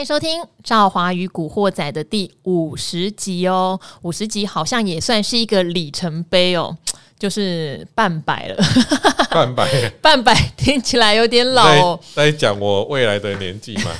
[0.00, 6.74] 欢迎收听《赵华与古惑仔》的第五十集哦，五十集好像也算是一个里程碑哦，
[7.18, 8.56] 就是半百了，
[9.30, 12.00] 半百， 半百听起来有点老哦。
[12.14, 13.90] 在讲我未来的年纪嘛，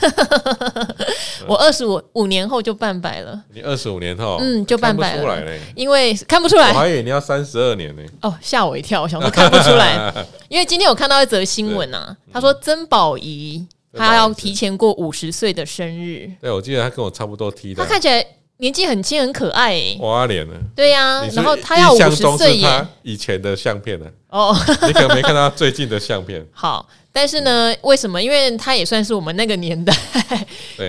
[1.46, 3.38] 我二十五五年后就半百了。
[3.52, 5.22] 你二十五年后，嗯，就半百了。
[5.22, 8.02] 出来嘞，因为看不出来，我还以为你要三十二年呢。
[8.22, 10.10] 哦，吓我一跳，我想说看不出来，
[10.48, 13.66] 因为今天我看到一则新闻啊，他说曾宝仪。
[13.92, 16.30] 他要提前过五十岁的生日。
[16.40, 17.82] 对，我记得他跟我差不多提的。
[17.82, 18.24] 他看起来
[18.58, 19.98] 年纪很轻，很可爱诶。
[20.00, 20.54] 花脸呢？
[20.76, 22.86] 对呀，然后他要五十岁耶。
[23.02, 24.06] 以前的相片呢？
[24.28, 24.54] 哦，
[24.86, 26.46] 你可能没看到最近的相片。
[26.52, 28.22] 好，但是呢，为什么？
[28.22, 29.92] 因为他也算是我们那个年代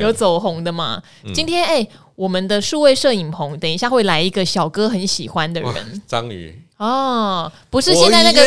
[0.02, 1.02] 有走红的嘛。
[1.34, 6.62] 今天哎，我们的数位摄影棚，等一下会来一个小哥很喜欢的人，张宇。
[6.78, 8.42] 哦，不是现在那个。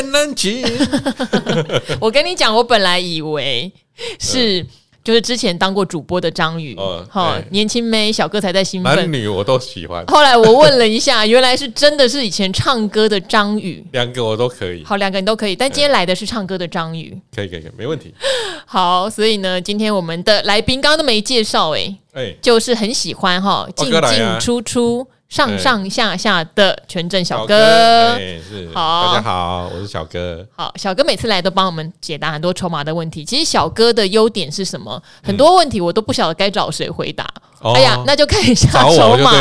[2.00, 3.72] 我跟你讲，我本来以为
[4.18, 4.64] 是
[5.02, 6.74] 就是之前当过主播的张宇，
[7.10, 10.02] 好年轻妹小哥才在兴奋，男女我都喜欢。
[10.06, 14.82] 后来我问了一下，原来是真的是以前唱歌的张宇，两个我都可以。
[14.82, 18.14] 好，两个你都可以，但今天来的是唱歌的张宇，可以可以可以，没问题。
[18.64, 25.06] 好，所以呢，今天我们的来宾刚刚都没介绍，哎，哎，就是很喜欢哈进进出出。
[25.28, 30.46] 上上下下的权证小哥，哎，是好，大家好，我是小哥。
[30.54, 33.24] 好，小哥每次来都帮我们解答很多筹码的问题。
[33.24, 35.02] 其实小哥的优点是什么？
[35.22, 37.26] 很多问题我都不晓得该找谁回答。
[37.72, 39.32] 哎呀，那就看一下筹码，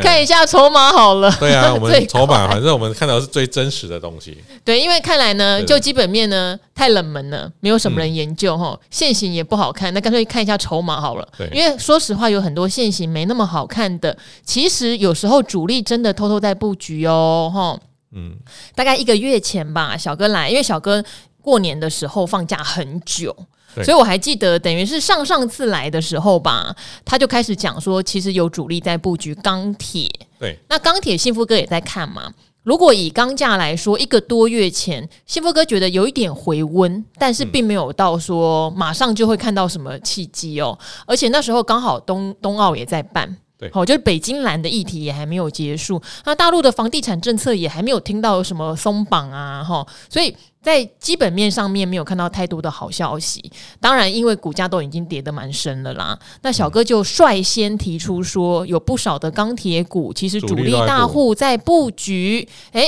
[0.00, 1.34] 看一下筹码好了。
[1.40, 4.38] 对啊， 我们筹码，反正我们看到的是最真实的东西。
[4.64, 11.26] 对，因为看来呢，就基本面呢太冷门了，没有什么人研究哈，线型也不好看，那干脆看一下筹码好了。
[11.36, 17.78] 对，因为说实话，有很多线型没那么好看的，其实有时候主力真的偷偷在布局哦，哈。
[18.14, 18.36] 嗯，
[18.74, 21.02] 大概一个月前吧，小哥来，因为小哥
[21.40, 23.34] 过年的时候放假很久。
[23.74, 30.10] 对所以我还记得，等于是上上次来的时候吧，他就开始讲说，其实有主力在布局钢铁。
[30.38, 32.32] 对，那钢铁幸福哥也在看嘛。
[32.62, 40.78] 如果以钢价来说，一个多月前，幸福哥觉得有一点回温，但是并没有到说马上就会看到什么契机哦。
[41.06, 43.36] 而且那时候刚好冬冬奥也在办。
[43.70, 53.42] 好，就是北京蓝的议题也还没有结束，那大陆的房地产政策也还没有听到有什么松绑啊，哈，所以在基本面上面没有看到太多的好消息。
[53.80, 62.48] 当然，因为股价都已经跌得蛮深了啦，那小哥就率先提出说，有不少的钢铁股其实主力大户在布局。
[62.72, 62.86] 哎，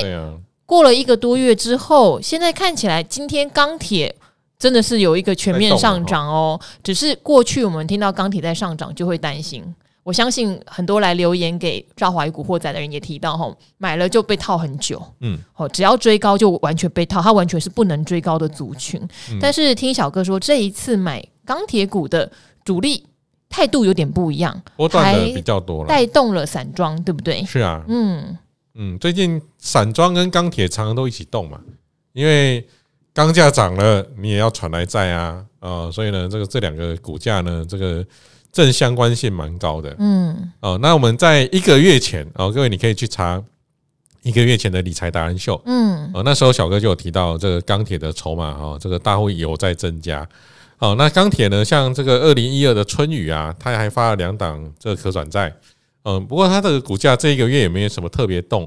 [0.65, 4.15] 过了一个多月之后，现在看起来今天钢铁
[4.57, 6.59] 真的是有一个全面上涨哦。
[6.81, 9.63] 只是过去我们听到钢铁在上涨，就会担心。
[10.05, 19.01] 我相信很多来留言给赵华与古惑仔的人也提到，吼，买了就被套很久，嗯，哦，只要追高就完全被套，它完全是不能追高的族群。
[19.31, 22.31] 嗯、但是听小哥说，这一次买钢铁股的
[22.63, 23.03] 主力
[23.49, 27.43] 态度有点不一样，波段的比较多了，带动了散装，对不对？
[27.43, 28.37] 是啊，嗯
[28.75, 31.59] 嗯，最近散装跟钢铁常常都一起动嘛，
[32.13, 32.63] 因为
[33.11, 38.05] 钢价涨了，你也要传来债啊，啊、呃，所以呢，这个这两个股价呢，这个。
[38.55, 43.43] 正相关性蛮高的，嗯，哦，那我们在一个月前，哦，各位你可以去查
[44.23, 50.25] 一个月前的理财达人秀，嗯，哦，那时候小哥就有提到这个钢铁的筹码，哈，这个大户有在增加，
[50.79, 55.53] 哦，那钢铁呢，像这个二零一二的春雨啊，它还发了两档这个可转债，
[56.03, 58.63] 嗯，不过它的股价这一个月也没有什么特别动，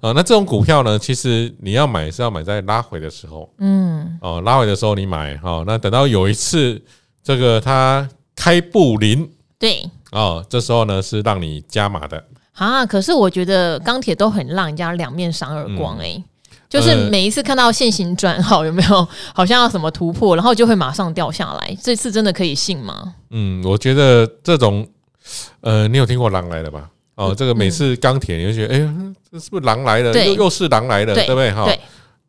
[0.00, 6.80] 啊，那这种股票呢，其实你要买是要买在拉回的时候，嗯，哦，拉回的时候你买，哈，那等到有一次
[7.24, 8.08] 这个它。
[8.34, 12.84] 开布林对哦，这时候呢是让你加码的啊。
[12.84, 16.24] 可是我觉得钢铁都很让人家两面赏耳光哎，嗯、
[16.68, 21.76] 就是每一次看到线型转好有没有， 好像要什么突破，然后就会马上掉下来。
[21.82, 23.14] 这次真的可以信吗？
[23.30, 24.86] 嗯，我觉得这种
[25.60, 26.90] 呃，你有听过狼来了吧？
[27.14, 30.12] 哦，这个每次钢铁你就觉得，哎、欸，这是不是狼来了？
[30.12, 31.52] 对又又是狼来了，对，对不对？
[31.52, 31.70] 哈，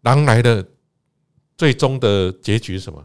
[0.02, 0.64] 狼来的
[1.58, 3.04] 最终的结局是什么？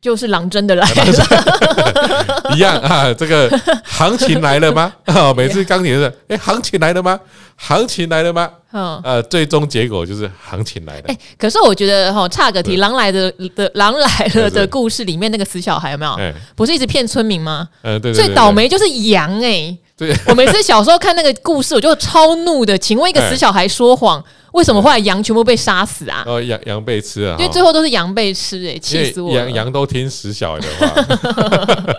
[0.00, 3.12] 就是狼真的来了， 一样啊！
[3.14, 3.50] 这个
[3.84, 4.92] 行情来了吗？
[5.36, 7.18] 每次钢铁是，哎，行情来了吗？
[7.56, 8.48] 行情来了吗？
[8.72, 11.04] 嗯，呃，最终结果就是行情来了。
[11.08, 16.16] 哎，可是我觉得哈，岔个题，狼来的的狼来了的故事里面那个死小孩有没有？
[16.54, 17.68] 不是一直骗村民吗？
[17.82, 18.14] 嗯，对。
[18.14, 19.76] 最倒霉就是羊哎！
[19.96, 22.78] 对， 我每次小时候看那个故事，我就超怒的。
[22.78, 24.22] 请问一个死小孩说谎？
[24.52, 26.24] 为什么后来羊全部被杀死啊？
[26.26, 29.40] 哦，羊羊被吃啊，因为最后都是羊被吃，欸，哎，气死我了！
[29.40, 31.94] 羊羊都听死小的话。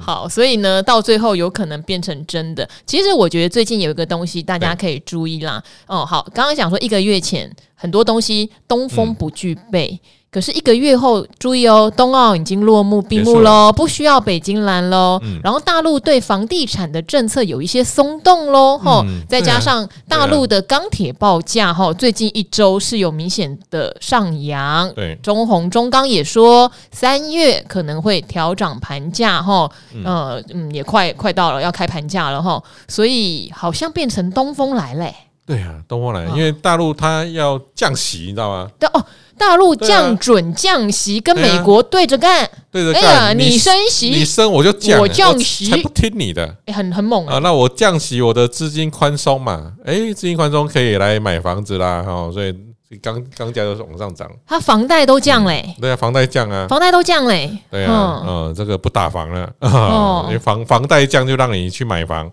[0.00, 2.68] 好，所以呢，到最后有可能变成真的。
[2.84, 5.62] 其实我觉得最近有一个东西大家可以注意啦。
[5.86, 9.88] 哦，好，刚刚讲说一个月前很多东西东风不具备。
[9.92, 15.18] 嗯可是一个月后，注意哦，冬奥已经落幕闭幕喽，不需要北京蓝喽。
[15.24, 24.88] 嗯、然后大陆对房地产的政策有一些松动喽，哈、嗯，再加上大陆的钢铁报价哈，最近一周是有明显的上扬。
[24.94, 29.68] 对，中红中钢也说三月可能会调涨盘价哈，
[30.04, 35.12] 呃嗯，也快快到了要开盘价了哈，所以好像变成东风来嘞。
[35.44, 38.70] 对啊，东风来，因为大陆它要降息，你知道吗？
[38.78, 39.04] 对哦。
[39.40, 43.02] 大陆降准降息，跟美国对着干，对着干。
[43.02, 47.38] 哎呀，你升息，你升我就降，我降息才不听你的，很很猛啊！
[47.38, 52.54] 那我降息，我的资金宽松嘛，哎，资金宽松可以来买房子啦，哈，所以
[53.00, 54.30] 钢钢价就是往上涨。
[54.46, 62.30] 他房贷都降嘞，对啊，房贷降啊，房贷都降嘞，对啊，嗯，这个不打房了，哦， 因为房房贷降就让你去买房。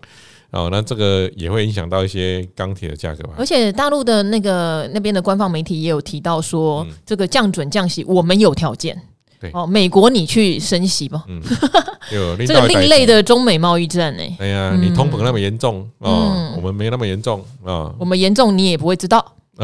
[0.52, 3.34] 哦，那这个也会影响到一些钢铁的价格吧？
[3.38, 9.00] 而且大陆的那个那边的官方媒体也有提到说，嗯、这个降准降息，我们有条件。
[9.40, 11.24] 对哦，美国你去升息吧。
[11.28, 11.40] 嗯，
[12.12, 14.36] 有 这个另类的中美贸易战呢、欸？
[14.40, 17.70] 哎呀，你通膨那么严重哦，嗯、我们没那么严重啊。
[17.70, 19.34] 哦、我们严重你也不会知道。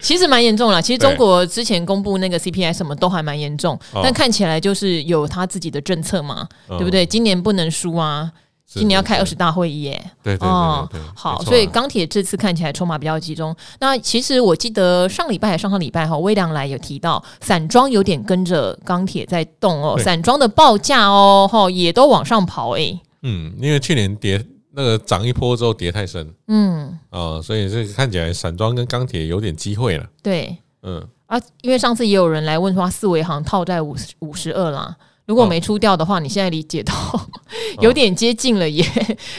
[0.00, 0.80] 其实蛮严重了。
[0.80, 7.06] 其实中国之前公布那个 CPI 什么都还蛮严重，但看起来就是有他自己的政策嘛，哦、对不对？
[7.06, 8.30] 今年不能输啊。
[8.72, 13.54] 今年要开二十大会议耶，对对对，对，好，所以钢铁这次看起来筹码比较集中。
[13.80, 22.96] 那其实我记得上礼拜还上上礼拜哈，微良来有提到散装有点跟着钢铁在动哦，散装的报价哦哈也都往上跑哎。
[23.22, 24.40] 嗯，因为去年跌
[24.70, 30.06] 那个涨一波之后跌太深，嗯啊，所以这个看起来散装跟钢铁有点机会了。
[30.22, 34.96] 对，嗯啊，因为上次也有人来问说，四维行套在五十五十二啦。
[35.26, 36.92] 如果没出掉的话，你现在理解到
[37.80, 38.84] 有点接近了耶。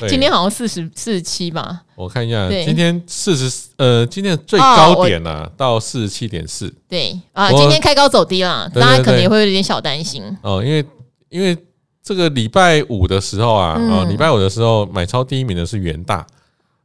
[0.08, 1.82] 今天好像四十四十七吧？
[1.96, 6.74] 我看一下，今天四十呃，今天的最高点呢到四十七点四。
[6.88, 10.64] 对啊，今天开高走低了，大家可能也会有点小担心哦。
[10.64, 10.86] 因为
[11.30, 11.58] 因为
[12.02, 16.26] 这个礼拜五的时候啊，啊，礼拜五的时候买超第一名的是元大。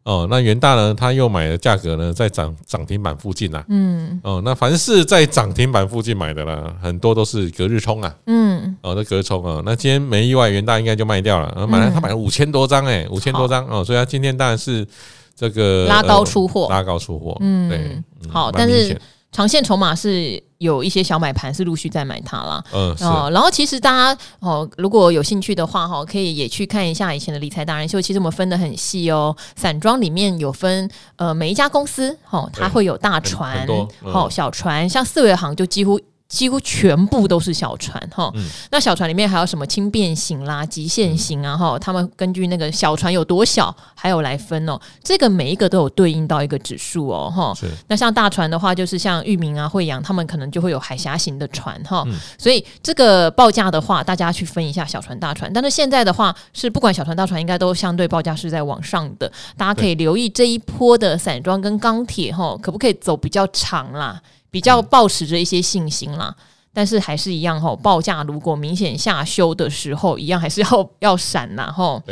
[0.07, 0.95] 哦，那元大呢？
[0.95, 3.65] 他又买的价格呢，在涨涨停板附近啊。
[3.69, 4.21] 嗯。
[4.23, 8.15] 哦，那凡是在涨停板附近买的啦，很多都是隔日冲啊。
[8.27, 8.77] 嗯。
[8.83, 11.49] 哦，那隔日冲啊，那今天没意外，元大应该就卖掉了。
[11.49, 14.87] 啊买了，他买了五千多张，哎，五千多张哦，所以他今天当然是
[15.35, 17.37] 这个拉高出货，拉高出货。
[17.41, 18.03] 嗯，对。
[18.31, 18.97] 好，但是。
[19.37, 22.97] 长线筹码是有一些小买盘是陆续在买它啦，嗯，
[23.31, 28.01] 然后其实大家哦，如果有兴趣的话哈，可以也去看一下以前的理财达人秀。
[28.01, 33.67] 其实我们分得很细哦，散装里面有分呃每一家公司哦，它会有大船
[34.01, 36.01] 哦小船，像四维行就几乎。
[36.29, 41.79] 几乎全部都是小船哈，嗯、那小船里面还有什么轻便型啦、极限型啊哈？
[41.79, 44.77] 他们根据那个小船有多小，还有来分哦。
[45.05, 47.55] 这个每一个都有对应到一个指数哦哈。
[47.87, 52.03] 那像大船的话，就是像裕民啊、惠阳，他们可能就会有海峡型的船哈。
[52.07, 55.51] 嗯、所以这个报价的话，大家去分一下小船、大船。
[55.53, 59.31] 但是现在的话，是不管小船、大船，应该都相对报价是在往上的。
[59.57, 64.21] 大家可以留意这一波的散装跟钢铁哈，可不可以走比较长啦？
[64.57, 66.35] 比较抱持着一些信心啦，
[66.73, 72.03] 但是还是一样吼，报价如果明显下修的时候，一样还是要要闪呐吼。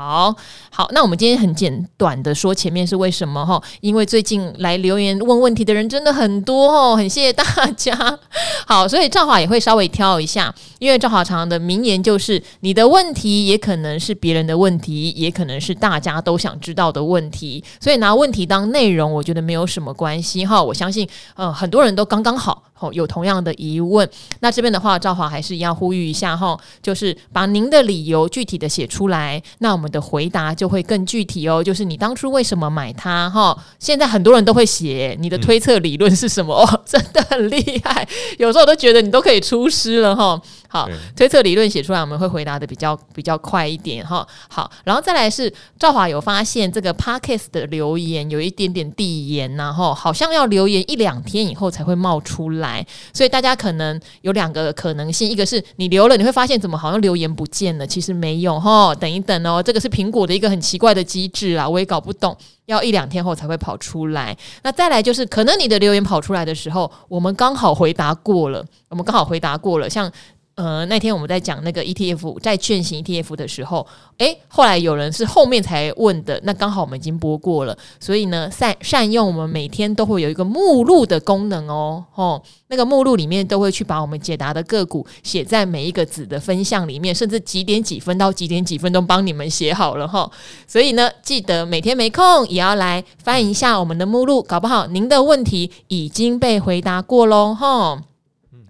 [0.00, 0.34] 好
[0.70, 3.62] 好，那我们今天很简短的说前面是为什么哈？
[3.82, 7.44] 因为最近来留言问问题的人真的很多哦，很谢谢大
[7.76, 8.18] 家。
[8.66, 17.62] 好，所以赵华也会稍微挑一下，因为赵华常常的名言就是：你的问题也可能是别人的问题，也可能是大家都想知道的问题。
[17.78, 20.62] 所以拿问题当内容，我觉得没有什么关系哈。
[20.62, 22.69] 我相信，呃，很多人都刚刚好。
[22.92, 24.08] 有同样的疑问，
[24.40, 31.62] 那这边的话，赵华还是一样呼吁一下哈，就是把您的理由具体的写出来，那我们的回答就会更具体哦。
[31.62, 33.56] 就是你当初为什么买它哈？
[33.78, 38.06] 现在很多人都会写你的推测理论是什么哦，真的很厉害，
[38.38, 40.40] 有时候我都觉得你都可以出师了哈。
[40.72, 44.24] 好，推测理论写出来，我们会回答的比较比较快一点哈。
[44.48, 62.36] 好，然后再来是赵华有发现这个 Podcast 的留言有一点点递延呐哈，好像要留言一两天以后才会冒出来，所以大家可能有两个可能性，一个是你留了你会发现怎么好像留言不见了，其实没有哈，等一等哦，这个是苹果的一个很奇怪的机制啊，我也搞不懂，
[62.66, 64.36] 要一两天后才会跑出来。
[64.62, 70.08] 那再来就是可能你的留言跑出来的时候，我们刚好回答过了，我们刚好回答过了，像。
[70.56, 73.86] 呃，那天我们在讲那个 ETF 债券型 ETF 的时候，
[74.18, 90.30] 诶，后来有人是后面才问的，那刚好我们已经播过了，所以呢，善善用我们每天都会有一个目录的功能哦，哦，那个目录里面都会去把我们解答的个股写在每一个子的分项里面，甚至几点几分到几点几分都帮你们写好了哈、哦，
[90.66, 98.02] 所以呢，记得每天没空也要来翻一下我们的目录，搞不好您的问题已经被回答过喽，哈、哦。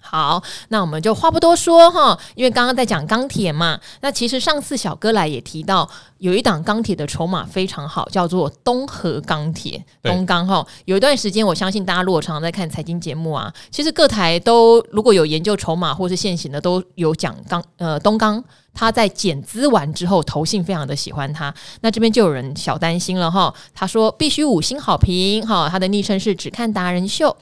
[0.00, 3.78] 好，那我们就话不多说哈，因为刚刚在讲钢铁嘛。
[4.00, 5.88] 那其实上次小哥来也提到，
[6.18, 10.66] 有一档钢铁的筹码非常好，叫做东河钢铁，东钢哈。
[10.86, 18.42] 有一段时间，我相信大家如果常常在看财经节目啊，其实各台都如果有研究筹码或是现行的，都有讲钢呃东钢，
[18.72, 21.54] 他在减资完之后，投信非常的喜欢他。
[21.82, 27.36] 那这边就有人小担心了哈，他说必须五星好评哈，他的昵称是只看达人秀。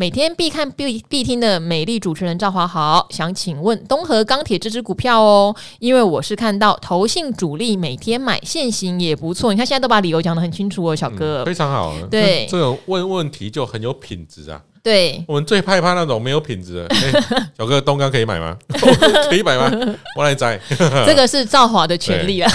[0.00, 17.24] 每天必看必必听的美丽主持人赵华好，想请问东河钢铁这支股票哦，因为我是看到投信主力每天买现行也不错，你看现在都把理由讲得很清楚哦，小哥，嗯、非常好，对，这种问问题就很有品质啊，对，我们最害怕那种没有品质的，欸、
[17.58, 18.56] 小哥东钢可以买吗？
[19.28, 19.68] 可以买吗？
[20.14, 20.60] 我来摘，
[21.04, 22.48] 这个是赵华的权利啊，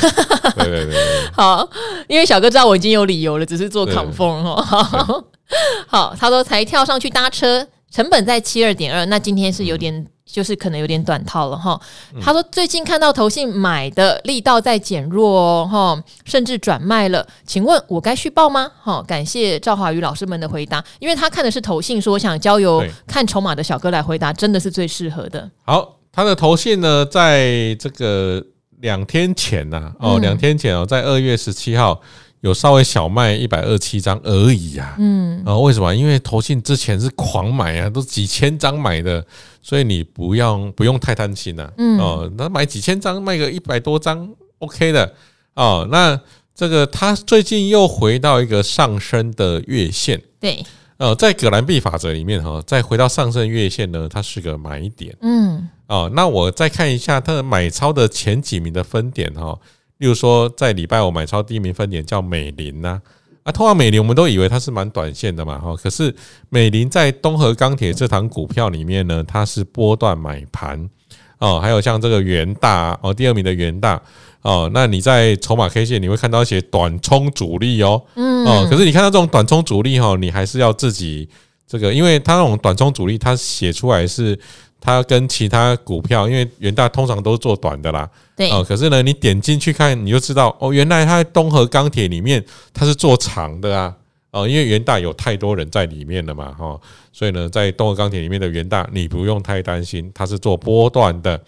[0.55, 1.67] 对对对，对，好，
[2.07, 5.25] 因为小哥知道我已经有理由了，只是做 confirm 哦。
[5.87, 11.79] 好，他说才跳上去搭车，成本在七二点二，那今天是有点，嗯、就是可能有点短套了哈。
[12.21, 18.71] 他说最近看到投信买的力道在减弱哦，哈，甚至转卖了，请问我该续报吗？
[18.81, 25.49] 哈，感谢赵华宇老师们的回答，因为他看的是投信，说想交由看筹码的小哥来回答，真的是最适合的。
[25.63, 28.43] 好，他的投信呢，在这个
[28.81, 32.01] 两天前呐、啊，哦，两天前哦，在二月十七号。
[32.43, 35.95] 有稍微小卖一百二七张而已啊，嗯，啊，为什么？
[35.95, 39.25] 因为投信之前是狂买啊，都几千张买的，
[39.61, 45.13] 所以你不用不用太担心呐，嗯，哦，那买几千张卖个一百多张，OK 的，
[45.53, 46.19] 哦，那
[46.53, 50.65] 这个它最近又回到一个上升的月线，对，
[50.97, 59.57] 呃，在葛兰碧法则里面哈，再回到上升月线呢，它是个买点，嗯，哦，那我再看一下它的买超的前几名的分点哈。
[60.03, 62.99] 例如说，在礼拜五买超第一名分点叫美林呐，
[63.43, 66.13] 啊，通常美林我们都以为它是蛮短线的嘛，哈，可是
[66.49, 70.89] 美林在东河钢铁这档股票里面呢，它是波段买盘。
[71.37, 74.01] 哦，还有像这个元大哦，第二名的元大。
[74.41, 81.29] 哦，那你在筹码 K 线你会看到一些短冲主力哦，嗯，哦，可是你看到这种短冲主力哈，你还是要自己
[81.65, 84.37] 这个，因为它那种短冲主力，它写出来是。
[84.85, 93.95] 它跟其他股票，因为元大通常都是做短的啦，对，哦，可是呢，你点进去看，你就知道哦，原来它在东和钢铁里面它是做长的啊，
[94.33, 96.77] 哦，因为元大有太多人在里面了嘛，哈，
[97.13, 101.39] 所以呢，在东和钢铁里面的元大，你不用太担心，它是做波段的，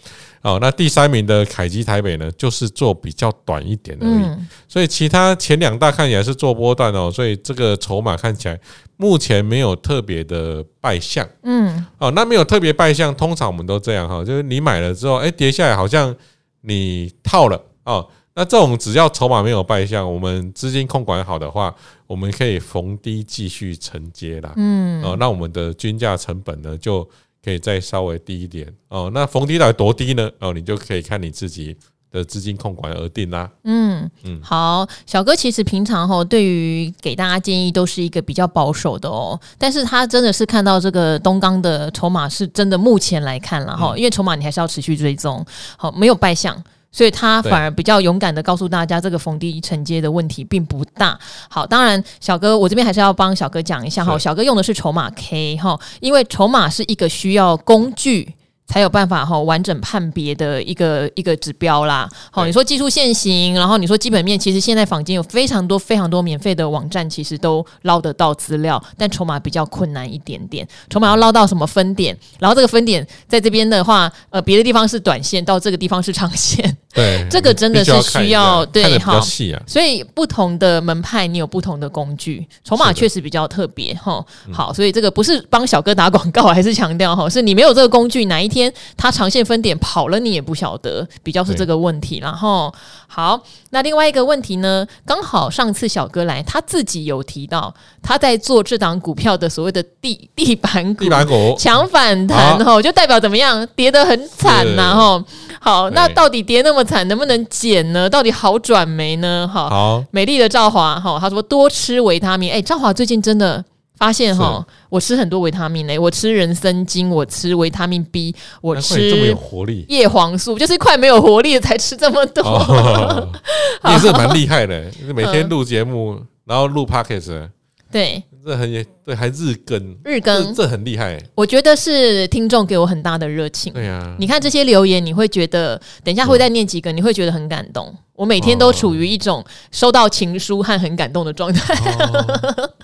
[0.41, 4.25] 哦，那第三名的凯基台北呢，就是做比较短一点而已，
[4.67, 8.57] 所以其他前两大看起来是做波段哦，所以这个筹码看起来。
[8.97, 16.15] 目前没有特别的败相，嗯，哦，那没有特别败相，通常我们都这样哈，就是你买了之后，哎，跌下来好像
[16.61, 21.73] 你套了哦，那这种只要筹码没有败相，我们资金控管好的话，
[22.05, 27.07] 我们可以逢低继续承接啦，嗯，哦，那我们的均价成本呢就
[27.43, 30.29] 可以再稍微低一点哦，那逢低到底多低呢？
[30.39, 31.75] 哦，你就可以看你自己。
[32.11, 33.49] 的资金控管而定啦。
[33.65, 39.37] 嗯嗯，好，小哥其实平常哈，对于给大家建议都是一个比较保守的哦。
[39.57, 46.55] 但是他真的是看到这个东钢的筹码是真的，目前来看了哈，因为筹码你还是要持续追踪，好，没有败象，
[46.95, 51.19] 所以他反而比较勇敢的告诉大家，这个逢低承接的问题并不大。
[51.49, 58.35] 好，当然小哥我这边还是要帮小哥讲一下哈，小哥用的是筹码 K 哈，因为筹码是一个需要工具。
[58.67, 62.09] 才有办法哈完整判别的一个一个指标啦。
[62.31, 70.67] 好，你说技术线型，然后你说基本面，其实现在坊间有非常多非常多免费的网站，其实都捞得到资料，但筹码比较困难一点点。
[70.89, 76.75] 筹码要捞到什么分点，然后这个分点在这边的话，呃，别的地方是短线，到这个地方是长线。
[76.95, 79.17] 对，这个真的是需要，要对哈。
[79.17, 79.21] 啊，
[79.67, 84.25] 所以不同的门派，你有不同的工具，筹码确实比较特别哈。
[84.51, 92.19] 好，所以这个不是帮小哥打广告，还是强调哈，是你没有这个工具，哪一天他长线分点跑了，你也不晓得，比较是这个问题。
[92.19, 92.73] 然后
[93.07, 105.25] 好，那另外一个问题呢，刚好上次小哥来，他自己有提到他在做这档股票的所谓的地地板股，地板股强反弹哈，就代表怎么样，跌得很惨呐哈。
[105.59, 108.09] 好，那到底跌那么惨，能不能减呢？
[108.09, 109.49] 到底好转没呢？
[109.51, 112.51] 哈，好，美丽的赵华哈，他说多吃维他命。
[112.51, 113.63] 哎，赵华最近真的
[113.97, 122.43] 发现哈，我吃很多维他命嘞，我吃人参精，我吃维他命 B，我吃这么有活力，叶黄素，就是快没有活力了才吃这么多。
[122.43, 123.29] 哦、
[123.83, 127.49] 你也是蛮厉害的，每天录节目，嗯、然后录 Podcast，
[127.91, 128.23] 对。
[128.45, 131.19] 这很对，还日更日更，这很厉害。
[131.33, 133.73] 我觉得是听众给我很大的热情。
[133.73, 137.91] 对呀，你看这些留言，你会觉得等一下会再念几个，你会觉得很感动。
[138.13, 141.73] 我每天都处于一种收到情书和很感动的状态。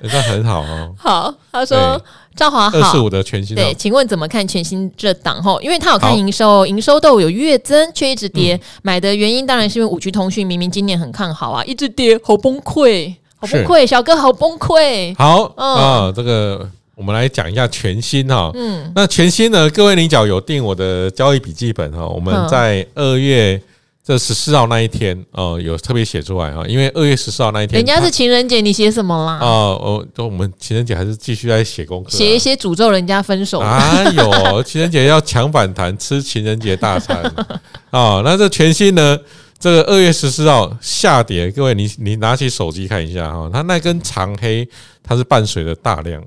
[0.01, 0.93] 那很好哦。
[0.97, 2.01] 好，他说
[2.35, 5.41] 赵华好，二十五的全新对，请问怎么看全新这档？
[5.43, 8.59] 后因为他有看营收，营收都有月增，却一直跌。
[8.81, 13.13] 买的原因当然是因为五 G 通讯明明今年很看好啊，一直跌，好崩溃。
[13.41, 15.15] 好崩溃，小哥好崩溃。
[15.17, 18.51] 好啊、嗯哦，这个我们来讲一下全新哈。
[18.53, 19.67] 嗯，那全新呢？
[19.71, 22.05] 各位领角有订我的交易笔记本哈？
[22.05, 23.59] 我们在二月
[24.05, 26.63] 这十四号那一天哦，有特别写出来哈。
[26.67, 29.39] 因为二月十四号那一天，人家是情人节，你写什么啦？
[29.41, 33.59] 哦，哦，我们情人节还是继续在写功课，写一些诅咒人家分手。
[33.59, 37.17] 啊有情人节要抢反弹，吃情人节大餐
[37.89, 38.21] 啊、哦。
[38.23, 39.17] 那这全新呢？
[39.61, 44.67] 这个二月十四号下跌，各位你你拿起手机看一下哈，它那根长黑
[45.03, 46.19] 它是伴随着大量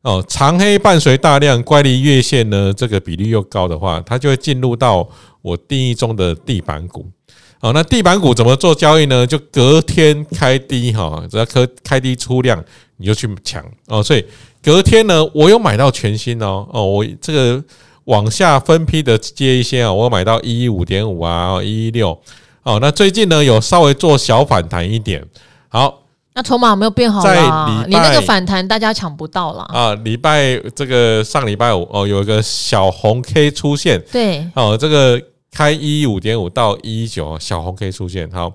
[0.00, 5.06] 哦，长黑伴随大量乖离月线呢，这个比例又高的话，它就会进入到
[5.42, 7.06] 我定义中的地板股
[7.60, 7.70] 哦。
[7.74, 9.26] 那地板股怎么做交易呢？
[9.26, 12.64] 就隔天开低哈，只要开开低出量
[12.96, 14.02] 你就去抢哦。
[14.02, 14.24] 所以
[14.62, 17.62] 隔天呢，我有买到全新哦哦，我这个
[18.04, 22.18] 往下分批的接一些啊，我买到一一五点五啊，一一六。
[22.62, 25.24] 哦，那最近呢有稍微做小反弹一点，
[25.68, 26.02] 好，
[26.34, 27.84] 那筹码有没有变好了？
[27.88, 29.94] 你那个反弹大家抢不到了啊！
[30.04, 38.52] 礼拜这个上礼拜五哦，有一个小红 K 出现，对，哦，这个开一五点五到一一九，小红 K 出现，好，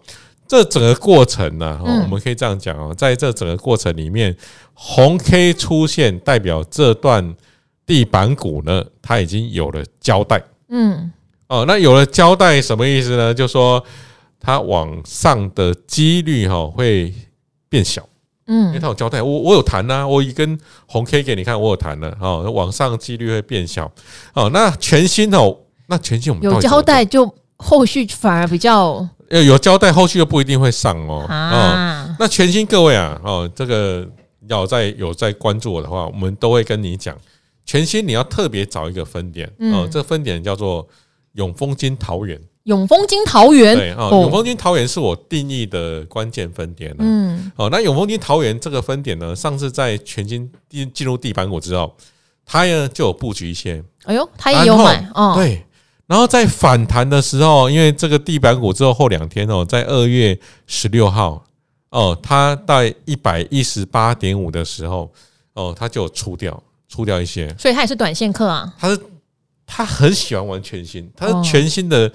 [0.48, 4.36] 这整个过程呢，哦，我们可以这样讲哦，在这整个过程里面，
[4.76, 7.36] 红 K 出现代表这段
[7.88, 11.12] 地板股呢，它已经有了交代，嗯。
[11.48, 13.34] 哦，那有了交代什么意思呢？
[13.34, 13.84] 就说
[14.40, 17.14] 它往上的几率哈会
[17.70, 18.08] 变小，
[18.48, 23.92] 嗯，因为它有交代，我我有谈呐，我一根红 K 给你看，我有谈了，哦，往上几率会变小，
[24.34, 25.56] 哦，那全新哦，
[25.88, 34.08] 那全新我们有交代，就后续反而比较有有交代，后续又不一定会上哦，哦，那全新各位啊，哦，这个
[34.50, 37.16] 要在有在关注我的话，我们都会跟你讲，
[37.68, 40.88] 全新你要特别找一个分点，哦，这个分点叫做。
[41.36, 46.96] 永丰金桃园，永丰金桃园，对啊，永丰金桃园是我定义的关键分点。
[46.98, 51.94] 嗯，哦，那永丰金桃园这个分点呢，上次在全新进进入地板股之后，
[52.46, 53.84] 它呢就有布局一些。
[54.06, 55.34] 哎呦，它也有买哦。
[55.36, 55.66] 对，
[56.08, 61.44] 然后在反弹的时候，因为这个地板股之后后两天哦，在二月十六号
[61.90, 65.12] 哦，它在一百一十八点五的时候
[65.54, 68.74] 哦，它就有出掉出掉一些，所以它也是短线客啊。
[68.80, 68.98] 它是。
[69.66, 72.12] 他很喜欢玩全新，他是全新的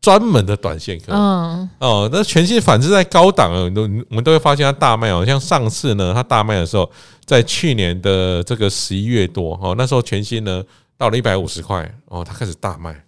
[0.00, 1.12] 专门的短线客。
[1.12, 5.24] 嗯，哦，那全新反之在高档啊，都我们都会发现它大卖哦。
[5.24, 6.90] 像上次呢，它大卖的时候，
[7.24, 10.62] 在去年的这个十一月多哦，那时候全新呢
[10.98, 13.04] 到了一百五十块哦，它开始大卖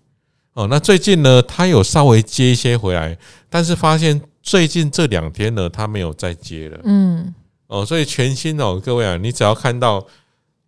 [0.53, 0.69] 哦。
[0.71, 3.19] 那最近呢，它有稍微接一些回来，
[3.51, 6.81] 但是发现最近这两天呢，它没有再接了。
[6.85, 7.35] 嗯，
[7.67, 10.07] 哦，所以全新哦，各位啊，你只要看到。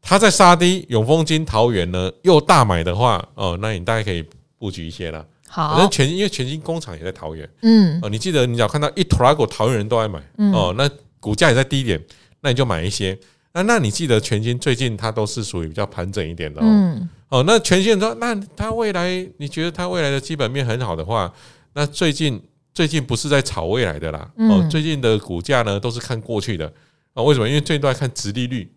[0.09, 4.25] 他在杀低永丰金桃园呢，又大买的话，哦，那你大概可以
[4.57, 5.27] 布局一些了。
[5.49, 10.88] 好，反正全因为全新工厂也在桃园，嗯，哦，你记得你只要看到一拖拉库桃园人都爱买，哦，那
[11.19, 12.01] 股价也在低点，
[12.40, 13.19] 那你就买一些。
[13.53, 21.33] 那那你记得全新最近它都是属于比较盘整一点的，嗯，哦，那全新说，那它未来你觉得它未来的基本面很好的话，
[21.73, 22.40] 那最近
[22.73, 26.73] 最近不是在炒未来的啦，哦，最近的股价呢都是看过去的，
[27.14, 27.49] 啊，为什么？
[27.49, 28.71] 因为最近都在看殖利率。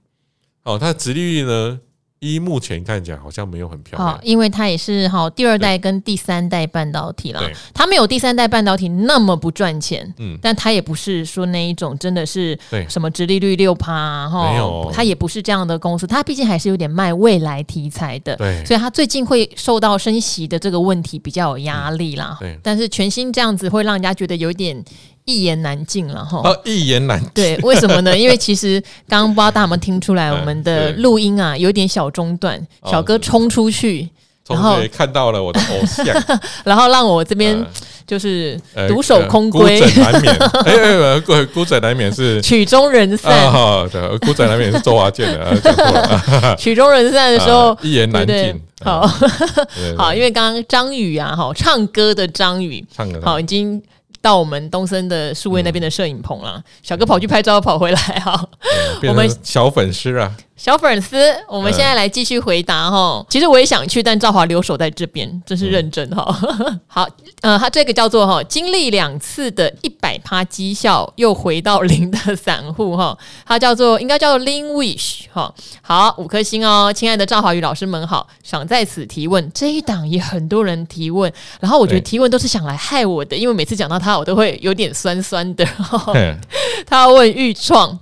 [0.70, 1.80] 哦，它的殖利率呢？
[2.22, 7.42] 依目前看起来好像没有很漂亮，因为它也是哈第二代跟第三代半导体啦，
[7.74, 24.84] 它没有第三代半导体那么不赚钱，嗯，但它也不是说那一种真的是什么殖利率六趴哈，没有，它也不是这样的公司，它毕竟还是有点卖未来题材的，对，所以它最近会受到升息的这个问题比较有压力啦，对，但是全新这样子会让人家觉得有点。
[25.30, 27.30] 一言难尽了哈，哦，一言难尽。
[27.36, 28.12] 对，为什么呢？
[28.18, 34.10] 因为其实刚刚不知道大家有没有听出来，我们的录音啊有点小中断，小哥冲出去，
[34.48, 36.06] 然后看到了我的偶像，
[36.66, 37.64] 然后让我这边
[38.08, 40.36] 就是独守空闺，孤枕难眠。
[40.66, 43.32] 哎，孤孤枕难眠是曲终人散。
[43.92, 46.56] 对，孤枕难眠是周华健的。
[46.58, 48.60] 曲终人散的时候，一言难尽。
[48.84, 49.06] 好
[49.96, 53.80] 好，因为刚刚张宇啊，哈，唱歌的张宇，唱歌好已经。
[54.22, 56.64] 到我们东森的数位那边的摄影棚了。
[56.84, 58.50] 小哥跑去拍照，跑回来哈。
[59.08, 60.36] 我们小粉丝啊。
[60.60, 63.26] 小粉丝，我们现在来继续回答哈。
[63.30, 66.38] 其实我也想去，但赵华留守在这边，真是认真哈。
[66.86, 67.08] 好，
[67.40, 75.54] 呃，他这个叫做哈，经历两次的一百趴绩效又回到零的散户哈，他叫做应该叫做 Lin Wish 哈。
[75.82, 85.66] 好，五颗星哦，亲爱的赵华宇老师们好，想在此提问，这一档也很多人提问，然后我觉得提问都是想来害我的，因为每次讲到他，我都会有点酸酸的。
[86.86, 87.98] 他要问豫创，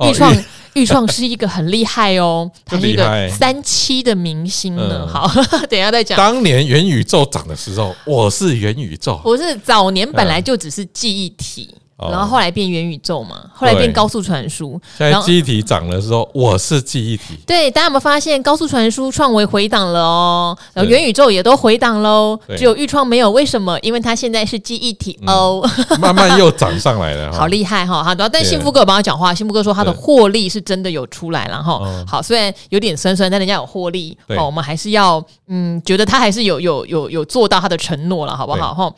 [0.00, 0.32] 豫创。
[0.32, 0.36] 哦
[0.78, 5.00] 豫创是一个很厉害哦， 他是一个三期的明星呢。
[5.02, 5.28] 嗯、好，
[5.68, 6.16] 等一下再讲。
[6.16, 11.74] 当年元宇宙涨的时候，我是元宇宙，我是早年本来就只是记忆体。
[12.00, 14.80] 嗯然后后来变元宇宙嘛，后来变高速传输。
[14.96, 17.36] 现在记忆体涨的时候，我是记忆体。
[17.44, 20.56] 对，大家有没有发现高速传输创维回档了哦？
[20.72, 23.76] 然后元宇宙也都回档喽，只有豫创没有，为什么？
[23.80, 28.04] 因为它现在是记忆体哦，慢慢又涨上来了， 好厉害哈！
[28.04, 31.80] 好，但幸福哥有帮他讲话，幸福哥说他的获利是真的有出来了哈。
[32.06, 38.72] 好，虽然有点酸酸，但人家有获利，好，我们还是要嗯，觉得他还是有有有有做到他的承诺了，好不好？
[38.72, 38.94] 哈，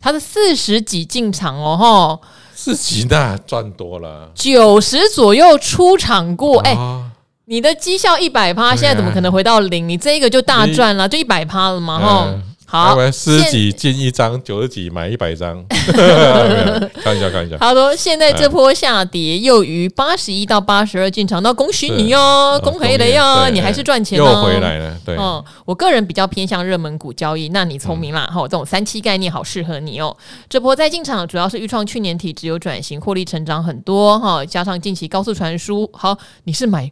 [0.00, 1.76] 他的四十几进场哦，
[2.20, 2.28] 哈。
[2.64, 7.04] 四级那赚多了，九十左右出场过，哎、欸，
[7.46, 9.88] 你的绩效一百趴，现在怎么可能回到零？
[9.88, 12.32] 你这个就大赚了，就一百趴了嘛，哈。
[12.72, 17.58] 好，四十几进一张，九十几买一百张，看一下看一下。
[17.58, 24.96] 他说现在这波下跌又于八十一到八十二进场，那恭喜你哦，恭喜你哦，你还是赚钱哦，又回来了。
[25.04, 30.16] 对，嗯，我个人比较偏向热门股交易，那你聪明啦，哈，这种三七概念好适合你哦。
[30.48, 36.90] 这波再进场主要是预创去年体只有转型，获利成长很多哈，加上近期高速传输，好，你是买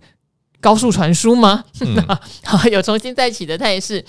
[0.61, 1.65] 高速传输吗？
[2.45, 4.05] 好，有重新再起的态势。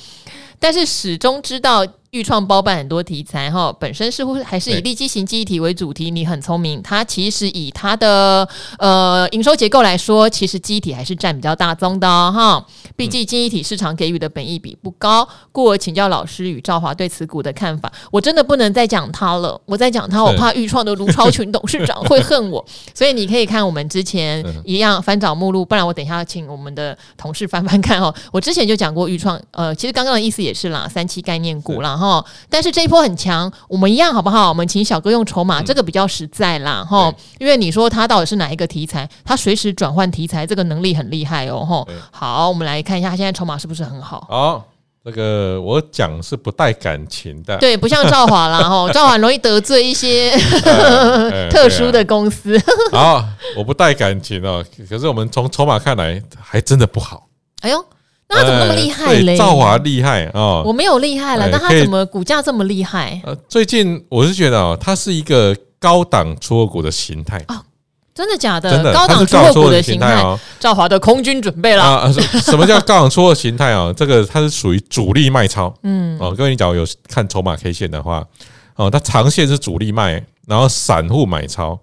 [0.60, 1.86] 但是始终知道。
[2.12, 6.12] 豫创包办很多题材哈，本身似乎还是以利基型记忆体为主题。
[6.12, 8.45] 你很聪明，它其实以它的
[8.80, 12.65] 呃营收结构来说，其实记忆体还是占比较大宗的哈。
[12.97, 17.89] 毕竟记忆体市场给予的本益比不高，故而请教老师与赵华对此股的看法。
[18.12, 22.63] 我真的不能再讲它了，我再讲它，我怕豫创的卢超群董事长会恨我。
[22.93, 28.13] 所以你可以看我们之前一样翻找目录，不然我等一下请我们的同事翻翻看哦。
[28.34, 32.01] 我之前就讲过豫创，呃，其实刚刚的意思也是啦，三期概念股啦。
[32.02, 34.50] 哈，但是这一波很强，我们一样好不好？
[34.50, 37.16] 我们请小哥用筹码，这个比较实在啦，哈、嗯。
[37.38, 41.86] 因为你说他到底是哪一个题材，他随时转换题材，这个能力很厉害哦，哈。
[42.12, 44.26] 好，我们来看一下他现在筹码是不是很好？
[44.28, 44.66] 好，
[45.06, 50.32] 这个我讲是不带感情的，对，不像赵华啦，哈， 赵华容易得罪一些
[51.52, 52.60] 特殊的公司。
[52.92, 53.24] 好，
[53.56, 57.28] 我不带感情哦，可是我们从筹码看来，还真的不好。
[57.62, 57.86] 哎呦。
[58.32, 59.38] 那他怎么那么厉害嘞？
[59.38, 60.62] 赵华厉害啊！
[60.63, 63.22] 我没有厉害了，那他怎么股价这么厉害？
[63.26, 67.60] 呃，最近我是觉得哦，它是一个高档出货股的形态哦，
[68.15, 68.72] 真的假的？
[68.72, 70.39] 真的，高档出货股的形态哦。
[70.60, 72.12] 赵华的空军准备了啊！
[72.41, 73.91] 什么叫高档出货形态啊？
[73.94, 78.24] 这个它是属于主力卖超，嗯哦，各位你假如有看筹码 K 线的话，
[78.76, 81.78] 哦，它长线是主力卖，然后散户买超，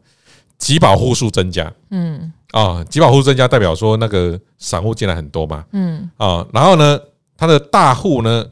[0.56, 2.32] 集保户数增加，嗯。
[2.52, 6.98] 啊，集保户增加代表说那个散户进来很多嘛，嗯，啊，然后呢，
[7.37, 8.44] 它的大户呢，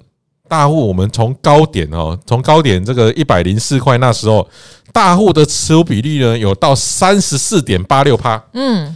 [0.48, 4.46] 大户我们从高点哦，从高点这个一百零四块那时候，
[4.92, 8.94] 大户的持有比例呢有到三十四点八六趴，嗯，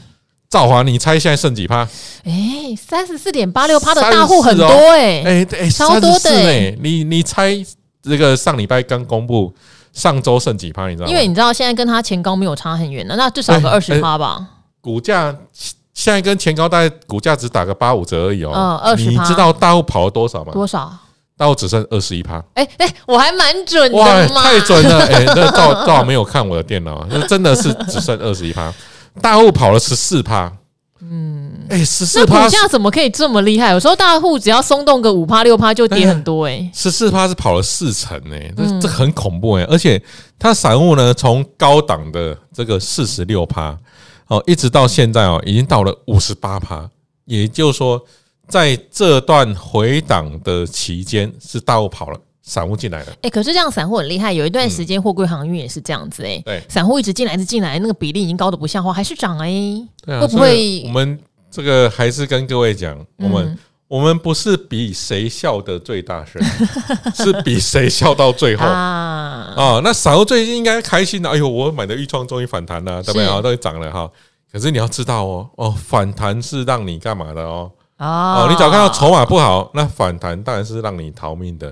[0.50, 1.88] 赵华，你猜现在剩几趴？
[2.24, 7.56] 哎，三十四点八六趴的大户很多哎，哎哎，超多的哎，你你猜
[8.02, 9.50] 这个上礼拜刚公布，
[9.94, 10.88] 上周剩几趴？
[10.88, 11.10] 你知道吗？
[11.10, 14.46] 因为你知道现在跟他前高没有差很远的，那至少有个二十趴吧。
[14.80, 15.34] 股价
[15.92, 18.52] 现在跟前高大概股价只打个八五折而已哦。
[18.54, 19.04] 嗯，二十。
[19.04, 20.52] 你知道大户跑了多少吗？
[20.52, 20.90] 多少？
[21.36, 22.42] 大户只剩二十一趴。
[22.52, 23.96] 哎哎，我还蛮准的。
[23.96, 25.06] 哇，太准了！
[25.06, 28.70] 哎，那赵赵华没有看我的电脑，那真的是只剩二十一趴。
[29.22, 30.52] 大户跑了十四趴。
[31.00, 32.44] 嗯，哎，十四趴。
[32.44, 33.70] 股价怎么可以这么厉害？
[33.70, 36.70] 有时候大户只要松动个五趴六趴就跌很多哎。
[36.74, 39.64] 十四趴是跑了四成哎，这这很恐怖哎！
[39.64, 40.02] 而且
[40.38, 43.76] 它散户呢，从高档的这个四十六趴。
[44.30, 46.88] 哦，一直到现在哦，已经到了五十八趴，
[47.24, 48.00] 也就是说，
[48.48, 53.06] 在这段回档的期间，是大户跑了，散户进来了。
[53.14, 60.82] 哎、欸，可是这样散户很厉害，有一段时间货柜航运也是这样子哎、散户一直进来，一直进来，那个比例已经高的不像话，还是涨哎、欸，对啊、会不会？
[60.86, 61.18] 我们
[61.50, 63.58] 这个还是跟各位讲，我们。
[63.90, 66.40] 嗯我们不是比谁笑得最大声，
[67.12, 69.52] 是比谁笑到最后啊！
[69.56, 73.42] 啊，那散户最近应该开心的，哎呦，我买的豫创终于反弹了，对不对啊？
[73.42, 74.08] 终于涨了哈。
[74.52, 77.68] 可是你要知道哦，哦，反弹是让你干嘛的哦？
[77.98, 81.68] 哦，你只要看到筹码不好，那反弹当然是让你逃命的。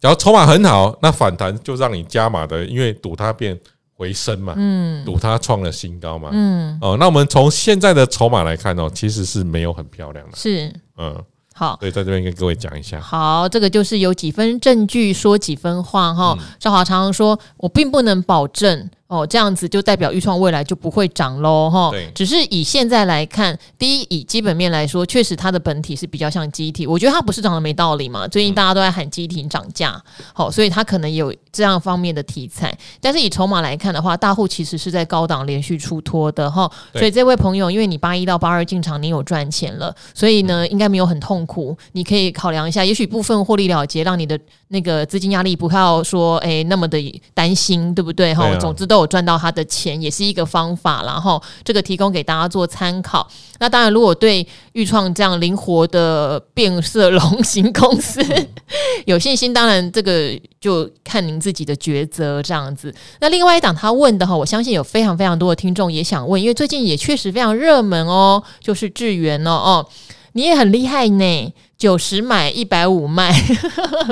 [0.00, 3.56] 只要筹码很好，那反弹就让你加码的，因为赌它变
[3.94, 11.16] 回升嘛，嗯，赌它创了新高嘛，嗯，哦，那我们从现在的筹码来看哦，其实是没有很漂亮的，是，嗯。
[11.60, 12.98] 好，所以在这边跟各位讲一下。
[12.98, 16.34] 好，这个就是有几分证据说几分话哈。
[16.58, 18.88] 赵华常常说，我并不能保证。
[19.10, 21.90] 哦，这样子就代表预创未来就不会涨喽，哈。
[21.90, 22.08] 对。
[22.14, 26.86] 只是以现在来看，第一以基本面来说，确实它的本体是比较像机体。
[26.86, 28.28] 我觉得它不是涨得没道理嘛。
[28.28, 30.00] 最近大家都在喊机体涨价，
[30.32, 32.72] 好，所以它可能有这样方面的题材。
[33.00, 36.70] 但是以筹码来看的话，大户其实是在高档连续出脱的哈。
[36.92, 41.76] 所以这位朋友，因为你八一到八二进场，你有赚钱了，所以呢，应该没有很痛苦。
[41.94, 48.32] 你可以考量一下，也许部分获利了结，让你的那个资金压力不要说哎那么的担心，对不对？
[48.32, 48.99] 哈，总之都。
[49.00, 53.26] 我赚到他的钱也是一个方法，然后这个提供给大家做参考。
[53.58, 58.22] 那当然，如果对钰创这样灵活的变色龙型公司
[59.06, 62.94] 有信心，当然这个就看您自己的抉择这样子。
[63.20, 69.88] 那另外一档他问的哈，我相信有非常非常多的听众也想问，因为最近也确实非常热门哦，就是智源哦哦，
[70.32, 73.34] 你也很厉害呢，九十买一百五卖，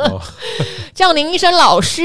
[0.94, 2.03] 叫您一声老师，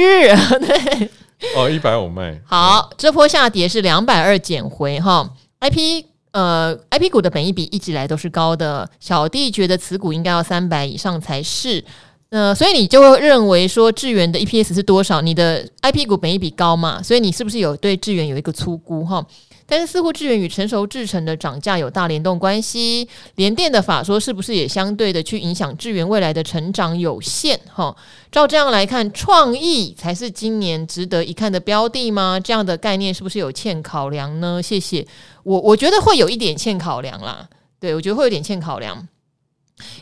[0.59, 1.09] 对。
[1.55, 2.39] 哦，一百五卖。
[2.45, 5.29] 好，这波下跌是两百二减回哈。
[5.59, 11.83] IP 呃，IP 股的本益比一直以来都是高的，小弟觉得此股应该要三百以上才是。
[12.29, 15.21] 呃，所以你就会认为说智源的 EPS 是多少？
[15.21, 16.99] 你的 IP 股本益比高嘛？
[17.03, 19.23] 所以你是不是有对智源有一个粗估哈？
[19.65, 27.59] 但是似乎智原与成熟制成的涨价有大联动关系，联电的法说是不是也相对的去影响智原未来的成长有限？
[27.73, 27.95] 哈，
[28.31, 32.39] 照这样来看，创意才是今年值得一看的标的吗？
[32.39, 34.61] 这样的概念是不是有欠考量呢？
[34.61, 35.07] 谢谢，
[35.43, 37.47] 我我觉得会有一点欠考量啦，
[37.79, 39.07] 对，我觉得会有点欠考量，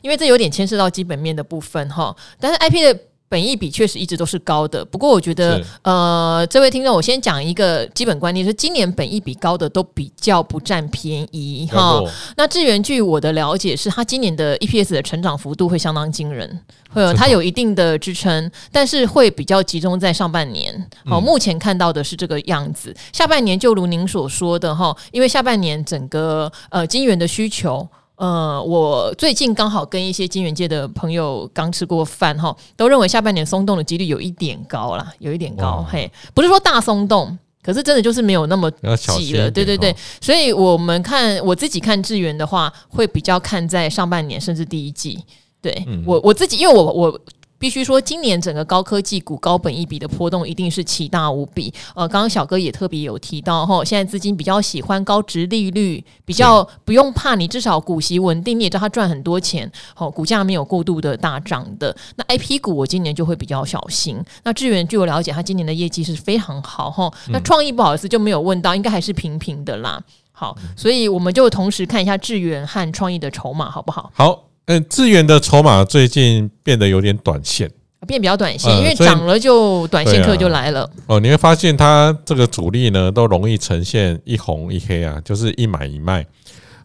[0.02, 3.00] 因为这有点牵涉到基本面的部分哈，但是 IP 的。
[3.32, 12.04] 本益比确实一直都是高的，不过我觉得，呃，这位听众，我先讲一个基本观念，就是今年本益比高的都比较不占便宜哈。
[12.36, 20.86] 那智源据我的了解，是它今年的 EPS 的成长幅度会相当惊人，会有它有一定的支撑，但是会比较集中在上半年。
[21.06, 27.88] 好，目前看到的是这个样子，下半年就如您所说的哈，因为下半年整个呃金元的需求。
[28.22, 45.18] 呃，我最近刚好跟一些金元界的朋友刚吃过饭哈，都认为下半年松动的几率有一点高啦，有一点高，嘿，不是说大松动，可是真的就是没有那么急了，对对对，所以我们看我自己看智源的话，会比较看在上半年甚至第一季，
[45.60, 45.84] 对。
[46.06, 47.22] 我我自己，因为我我。
[47.62, 51.72] 必须说，今年整个高科技股高本一笔的波动一定是奇大无比。
[51.94, 61.96] 呃，刚刚小哥也特别有提到哈，现在资金比较喜欢高值利率，比较不用怕，你至少股息稳定，你也知道他赚很多钱，好，股价没有过度的大涨的。
[62.16, 64.20] 那 IP 股我今年就会比较小心。
[64.44, 67.14] 那智源据我了解，他今年的业绩是非常好哈。
[67.30, 70.02] 那创意不好意思就没有问到，应该还是平平的啦。
[70.32, 74.12] 好，所以我们就同时看一下智源和创意的筹码好不好？
[74.16, 74.51] 好。
[74.72, 77.70] 嗯，智原的筹码最近变得有点短线，
[78.08, 80.90] 变比较短线，因为涨了就短线客就来了。
[81.08, 86.26] 哦，你会发现它这个主力呢，都容易呈现一红一黑啊，就是一买一卖。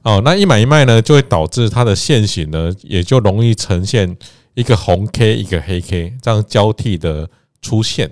[0.03, 4.17] 哦，那一买一卖呢，就会导致它的线型呢，也就容易呈现
[4.55, 7.29] 一个红 K 一个黑 K 这样交替的
[7.63, 8.11] 出现。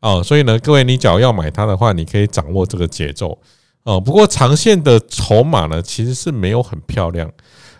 [0.00, 3.38] 哦，所以呢，各位你只要要买它的话，你可以掌握这个节奏。
[3.84, 7.30] 哦，不过长线的筹码呢，其实是没有很漂亮。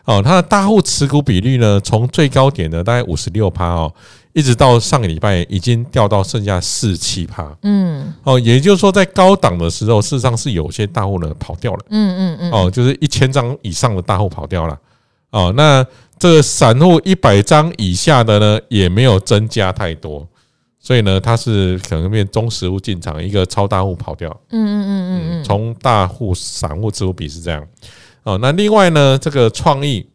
[0.09, 3.93] 哦，它的大户持股比率呢，从最高点的大概五十六趴哦，
[4.33, 7.55] 一直到上个礼拜已经掉到剩下四七趴。
[7.61, 11.81] 嗯，哦，也就是说，在高档的时候，事实上是有些大户呢跑掉了。
[11.91, 12.53] 嗯嗯嗯。
[12.53, 14.79] 哦，就是一千张以上的大户跑掉了。
[15.29, 15.85] 哦，那
[16.19, 20.27] 这个散户一百张以下的呢，也没有增加太多，
[20.81, 24.35] 所以呢，它是可能变中实物进场，一个超大户跑掉。
[24.53, 25.45] 嗯嗯嗯嗯嗯。
[25.45, 27.63] 从大户散户持股比是这样。
[28.23, 30.07] 哦，那另外呢，这个创意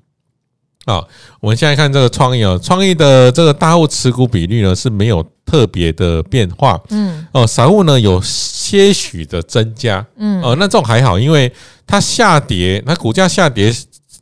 [0.85, 1.03] 啊，
[1.39, 11.51] 我们现在看这个创意哦，创意的这个大户持股比率呢是没有特别的变化，嗯，哦，散户呢有些许的增加，嗯，哦，那这种还好，因为
[11.87, 13.73] 它下跌，那股价下跌，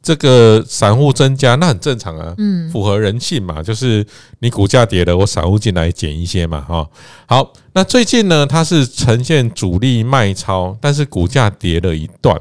[0.03, 4.05] 这个散户增加，那很正常啊，嗯，符合人性嘛，就是
[4.39, 6.87] 你股价跌了，我散户进来减一些嘛，哈，
[7.25, 12.39] 好，那最近呢，它是呈现主力卖超，但是股价跌了一段。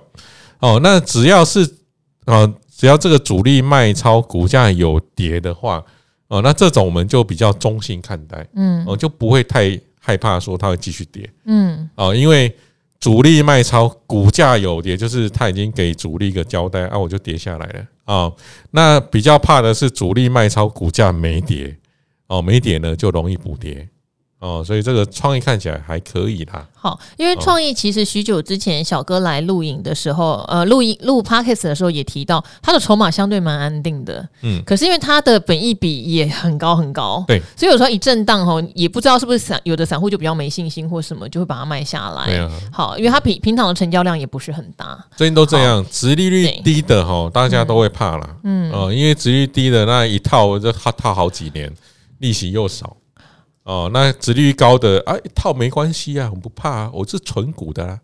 [0.61, 1.69] 哦，那只要是
[2.27, 5.85] 啊，只要这个主力卖超，股价有跌的话，
[6.29, 12.55] 哦，那这种我们就比较中性看待，嗯，哦，就不会太害怕说它会继续跌，嗯，哦，因为
[12.99, 18.33] 主力卖超，股价有跌，就是它已经给主力一个交代啊，我就跌下来了啊。
[18.71, 21.75] 那比较怕的是主力卖超，股价没跌
[22.27, 23.89] 哦，没跌呢就容易补跌。
[24.41, 26.67] 哦，所以这个创意看起来还可以啦。
[26.75, 34.27] 好，因为创意其实许久之前小哥来录影的时候，呃，录影录 podcast 的时候也提到，他的筹码相对蛮安定的。
[34.41, 42.25] 嗯，可是因为他的本益比也很高很高，对，所以有时候一震荡吼，也不知道是不是散有的散户就比较没信心或什么，就会把它卖下来。
[42.25, 44.99] 对啊，好，因为他平平常的成交量也不是很大。
[45.17, 48.37] 最近都这样，殖利率低的哈，大家都会怕了。
[48.45, 51.71] 嗯，哦，因为殖利率低的那一套就套套好几年，
[52.21, 52.97] 利息又少。
[53.71, 58.01] 哦，那殖利率高的啊，一套没关系啊，我不怕啊，我是纯股的啊。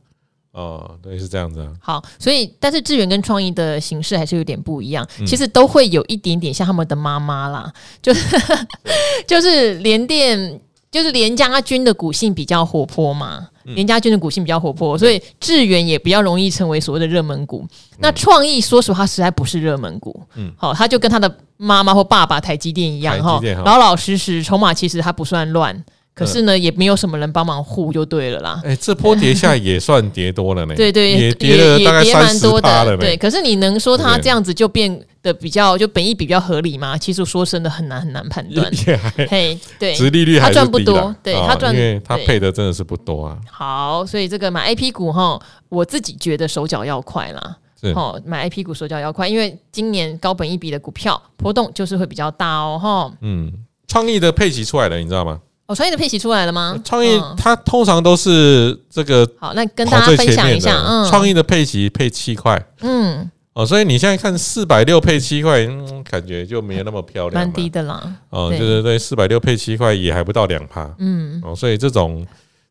[0.53, 1.73] 哦，对，是这样子啊。
[1.81, 8.37] 好，所以但是智源跟创意的形式还是有点不一样，其实都会有一点点像他们的妈妈啦，就是
[9.27, 13.49] 就是联电，就是联家军的股性比较活泼嘛。
[13.75, 17.67] 联家军的股性比较活泼，所以智源也比较容易成为所谓的热门股。
[17.99, 28.61] 那创意说实话实在不是热门股，嗯，好，他就跟他的妈妈或爸爸台积电一样哈，老老实实，筹码其实它不算乱，可是呢也没有什么人帮忙护就对了啦。
[28.65, 33.17] 哎，这波跌下也算跌多了呢， 对对，也跌了大概三十多的，对。
[33.17, 35.05] 可是你能说它这样子就变？
[35.27, 38.71] 的比较就本益比比较合理嘛，其实说真的很难很难判断。
[39.29, 43.39] 嘿，对，殖利率还赚不多，对他赚，因为他配的真的是不多啊。
[43.51, 47.57] 好，所以这个买 A P 股哈，我自己觉得手脚要快啦。
[47.81, 53.13] 是，哦，买 IP 股手脚要快，因为今年高本一比的股票波动就是会比较大哦，哈。
[53.21, 53.53] 嗯，
[53.87, 55.41] 创意的配息出来了，你知道吗？
[55.67, 56.77] 哦，创意的配息出来了吗？
[56.85, 63.31] 创意它通常都是这个好，那跟大家分享一下，嗯，创意的配息配七块，嗯。
[63.57, 68.15] 哦，所以你现在看四百六配七块，嗯，感觉就没有那么漂亮，蛮低的啦。
[68.29, 70.95] 哦，对对对，四百六配七块也还不到两趴。
[70.99, 72.27] 嗯，哦，所以这种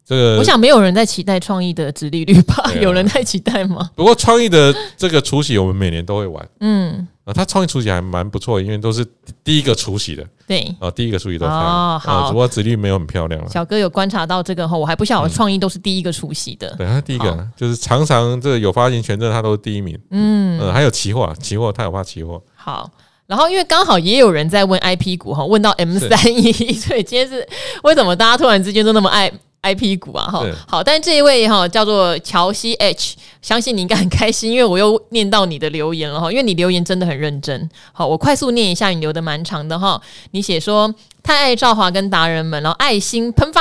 [0.06, 2.72] 这个，我想没有人在期待创意的殖利率吧？
[2.80, 3.90] 有人在期待吗？
[3.96, 6.48] 不过创意的这个除夕，我们每年都会玩。
[6.60, 7.08] 嗯。
[7.26, 9.06] 啊，他创意出息还蛮不错，因为都是
[9.44, 10.24] 第一个出息的。
[10.48, 13.50] 对，啊，第一个出息都哦，好，只不过殖利率没有很漂亮了。
[13.50, 16.74] 小哥有观察到这个后，我还不晓得创意都是第一个出息的。
[16.78, 20.00] 对，他第一个就是常常这个有发行权证，他都是第一名。
[20.12, 22.40] 嗯，呃，还有期货，期货他有发期货。
[22.56, 22.88] 好，
[23.26, 27.48] 然后因为刚好也有人在问 IP 股哈，问到 M 三一，所以今天是
[27.82, 37.70] 为什么大家突然之间都那么爱？I P 股啊，哈，好，但是这一位哈叫做乔西 H，相信你应该很开心，因为我又念到你的留言了哈，因为你留言真的很认真。
[37.94, 40.92] 好，我快速念一下，你留的蛮长的哈，你写说。
[41.26, 43.60] 太爱赵华跟达人们，然后爱心喷发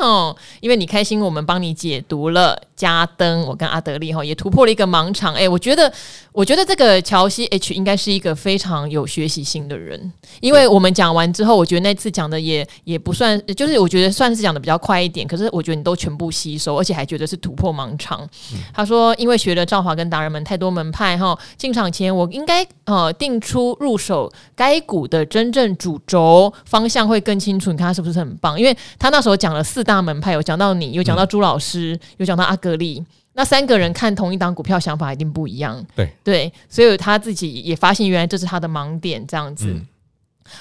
[0.00, 5.34] 哦，因为你开心，我们帮你解读了加登，我跟阿德利哈也突破了一个盲场。
[5.34, 5.92] 哎，我觉得，
[6.32, 18.26] 我觉得这个乔西 H 应该是一个非常有学习性的人，因为我们讲完之后，我觉得那次讲的也也不算，就是我觉得算是讲的比较快一点，可是我觉得你都全部吸收，而且还觉得是突破盲场。
[18.54, 27.02] 嗯、他说，因为学了赵华跟达人们太多门派哈，进场前我应该呃定出入手该股的真正主轴方向。
[27.12, 28.58] 会更清楚，你看他是不是很棒？
[28.58, 33.04] 因为他那时候讲了四大门派，有讲到你，有讲到朱老师，有讲到阿格力，
[33.34, 35.84] 那三个人看同一档股票想法一定不一样。
[35.94, 39.66] 对对，所以他自己也发现，原来这是他的盲点，这样子。
[39.68, 39.86] 嗯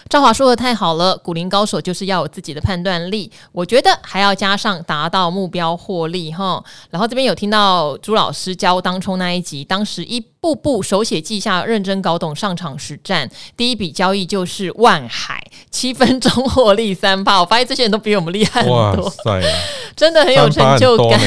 [0.10, 3.32] 赵华说的太好了，古灵高手就是要有自己的判断力。
[3.52, 6.64] 我觉得还要加上达到目标获利哈。
[6.90, 13.30] 然后这边有听到朱老师教当冲那一集，当时一步步手写记下，认真搞懂上场实战。
[13.56, 17.40] 第一笔交易就是万海，七分钟获利三趴。
[17.40, 19.40] 我发现这些人都比我们厉害很多，塞
[19.96, 21.20] 真的很有成就感。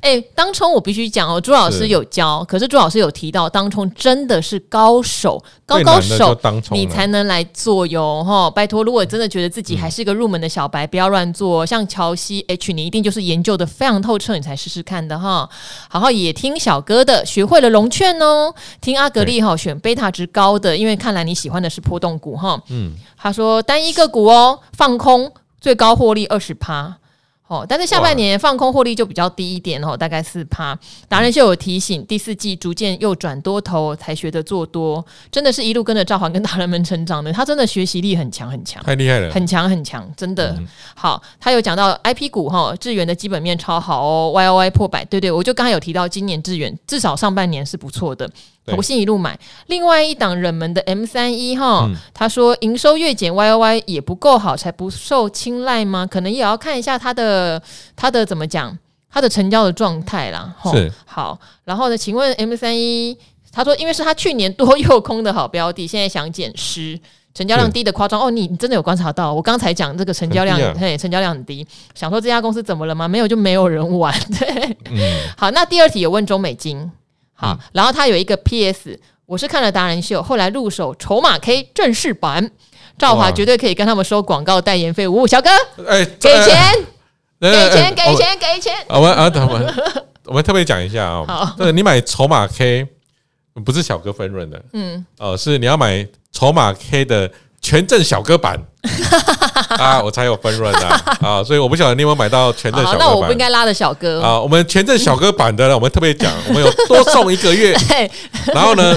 [0.00, 6.36] 哎、欸，当冲我必须讲哦，朱老师有教，可是朱老师有提到，当冲真的是高手，高高手，
[6.72, 8.02] 你才能来做哟。
[8.02, 11.64] 哦，拜托，如果真的觉得自己还是一个入门的小白，嗯、不要乱做。
[11.64, 15.48] 像乔西 H，你一定就是研究的非常透彻，你才试试看的哈。
[15.88, 18.52] 好，好，也听小哥的，学会了融券哦。
[18.80, 22.60] 听阿格力哈，选贝塔值高的，因为看来你喜欢的是波动股哈。
[22.68, 26.96] 嗯，他说单一个股哦，放空最高获利二十趴。
[27.48, 30.76] 哦，但是下半年放空获利就比较低一点哦，大概四趴。
[31.08, 37.32] 达人秀有提醒，第四季逐渐又转多头，才学得做多，真的是一路跟着赵华跟达人们成长的。
[37.32, 41.22] 他真的学习力很强很强，太厉害了，很强很强，真的、嗯、好。
[41.38, 48.28] 他有讲到 IP 股哈，智源的基本面超好哦，Y O Y 破百，对对，我就刚才有提到，今年智源至少上半年是不错的。
[48.66, 56.04] 投信一路买，另外一档冷门的 M 三一哈，他说营收月减 Y O Y 也不够好，才不受青睐吗？
[56.04, 57.62] 可能也要看一下它的
[57.94, 58.76] 它的怎么讲，
[59.08, 60.54] 它的成交的状态啦。
[60.72, 63.16] 是好，然后呢，请问 M 三一，
[63.52, 66.98] 他说因为是他去年多诱空的好标的，现在想减失，
[67.32, 68.30] 成交量低的夸张哦。
[68.30, 69.32] 你你真的有观察到？
[69.32, 73.06] 我刚才讲这个成交量，啊、嘿，成交量很低，想说这家公司怎么了吗？
[73.06, 74.12] 没有，就没有人玩。
[74.38, 74.98] 对，嗯、
[75.36, 76.90] 好，那第二题有问中美晶。
[77.36, 82.50] 好，然后他有一个 PS，我是看了达人秀，后来入手筹码 K 正式版，
[82.98, 85.06] 赵华绝对可以跟他们收广告代言费。
[85.06, 85.50] 五五小哥，
[85.86, 86.74] 哎，给钱，
[87.40, 88.74] 呃给钱，给钱，给钱。
[88.88, 89.74] 我们啊，我们
[90.24, 92.86] 我们特别讲一下啊，好对，你买筹码 K
[93.64, 97.30] 不是小哥分润的，嗯，哦，是你要买筹码 K 的
[97.60, 98.58] 权证小哥版。
[99.78, 100.86] 啊，我才有分润的。
[101.26, 103.06] 啊，所以我不晓得你有没有买到权证小哥版。
[103.06, 104.20] 那我不应该拉的小哥。
[104.22, 107.76] 啊，我们权证小哥版的呢，我们特别讲，我们有多送一个月，
[108.54, 108.96] 然后呢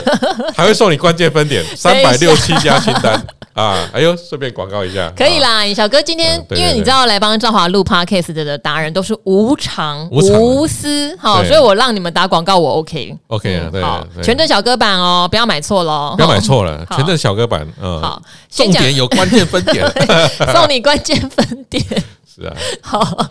[0.56, 3.26] 还会送你关键分点三百六七家清单。
[3.54, 5.66] 啊，哎呦，顺便广告一下，可以啦。
[5.74, 19.79] 小哥今天因为你知道来帮赵华录 Podcast 的达人都是无偿无私，好，所以我让你们打广告我 OK OK 啊，对，好，权证小哥版哦，不要买错喽，不要买错了，权证小哥版，嗯，好，重点有关键分点。
[20.54, 21.84] 送你关键分点。
[22.40, 23.30] 是啊， 好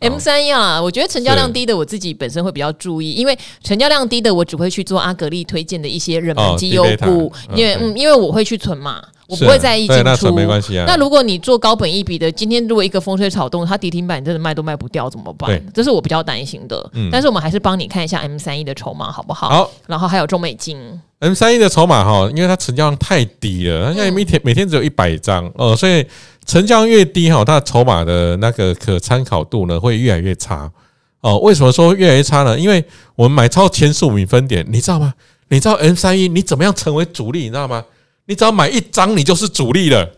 [0.00, 10.84] M 三一啊，我觉得成交量低的我自己本身会比较注意，因为成交量低的我只会去做阿格力推荐的一些热门绩优股，因为嗯，因为我会去存嘛，我不会在意进出，没关系啊。
[10.86, 15.62] 那如果你做高本一笔的，今天如果一个风吹草动，它跌停板真的卖都卖不掉怎么办？
[15.74, 16.90] 这是我比较担心的。
[17.12, 19.48] 但是我们还是帮你看一下 M 三一的筹码好不好？
[19.48, 20.78] 好，然后还有中美金。
[21.20, 26.06] M 三一的筹码哈，因为它成交量太低了，它现在每天每天只有一百张哦，所以
[26.48, 30.68] 成交越低哈，它的筹码的那个可参考度呢会越来越差
[31.20, 31.38] 哦。
[31.40, 32.58] 为什么说越来越差呢？
[32.58, 32.82] 因为
[33.14, 35.12] 我们买超前十五名分点，你知道吗？
[35.48, 37.40] 你知道 M 三一你怎么样成为主力？
[37.40, 37.84] 你知道吗？
[38.24, 40.10] 你只要买一张，你就是主力了。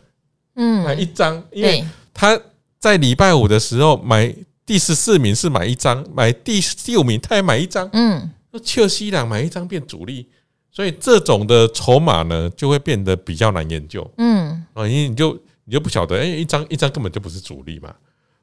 [0.54, 2.40] 嗯，买一张，因为他
[2.78, 4.32] 在礼拜五的时候买
[4.64, 7.90] 第十四名是买一张，买第第五名他也买一张。
[7.92, 10.28] 嗯，那切尔西两买一张变主力。
[10.72, 14.08] 所以这种的筹码呢，就会变得比较难研究。
[14.18, 15.36] 嗯，啊，因为你就
[15.70, 17.94] 你就不晓得，哎，一张一张根本就不是主力嘛。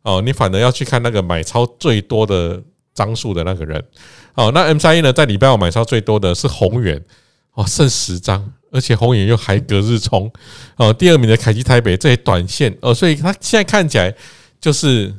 [0.04, 2.64] 哦，你反而要去看那个买超最多的
[2.94, 3.84] 张数的那个人。
[4.36, 7.04] 哦，那 M 三一呢，在礼拜五买超最多的是宏远，
[7.56, 10.32] 哦，剩十张，而且宏远又还隔日冲。
[10.78, 14.16] 哦，第二名的凯基台北这些短线，哦，所以它现在看起来
[14.62, 15.14] 就是，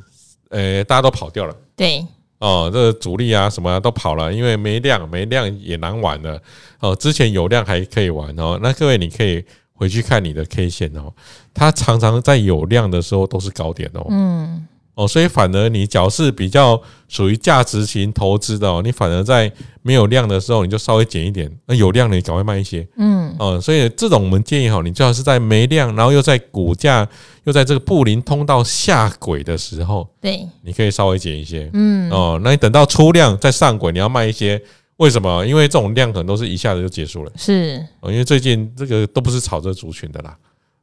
[0.49, 1.55] 呃，大家都跑掉了。
[1.75, 2.03] 对。
[2.39, 6.41] 哦，这个主力啊，什么啊都跑了，因为没量，没量也难玩了。
[6.79, 8.57] 哦，之前有量还可以玩哦。
[8.63, 9.43] 那各位，你可以
[9.79, 11.13] 回去看你的 K 线哦，
[11.53, 14.05] 它常常在有量的时候都是高点哦。
[14.09, 14.67] 嗯。
[14.95, 19.49] 哦，所以反而你只要是比较属于价值型投资的哦，你反而在
[19.81, 22.85] 没有量的时候，你就稍微减一点；那有量的你赶快卖一些。
[22.97, 27.07] 嗯，哦，所以这种我们建议哈，你最好是在没量，然后又在股价
[27.45, 31.69] 又在这个布林通道下轨的时候，对，你可以稍微减一些。
[31.71, 34.61] 嗯，哦，那你等到出量再上轨，你要卖一些。
[34.99, 35.45] 为什么？
[35.45, 37.31] 因为这种量可能都是一下子就结束了。
[37.37, 40.35] 是，哦，因为最近这个都不是炒这族群的啦。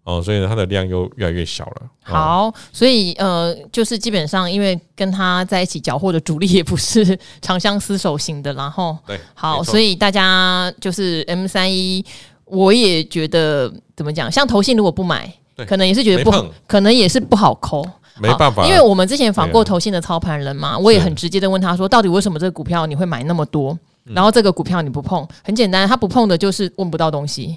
[0.04, 1.82] 哦，所以呢，它的量又越来越小了。
[2.00, 12.02] 好，所以呃，就是基本上，因为跟他在一起搅和的主力也不是长相厮守型的，然后对，好，所以大家就是 M 三一，
[12.44, 15.30] 我也觉得怎么讲，像投信如果不买，
[15.66, 16.32] 可能也是觉得不，
[16.66, 17.84] 可能也是不好抠，
[18.20, 23.76] 没办法，因为我们之前访过投信的操盘人嘛，我也很直接的问他说，到底为什么这个股票你会买那么多，
[24.14, 25.26] 然后这个股票你不碰？
[25.42, 27.56] 很简单，他不碰的就是问不到东西。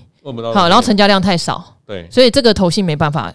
[0.54, 3.34] 好，然后成交量太少，对，所以这个投信没办法，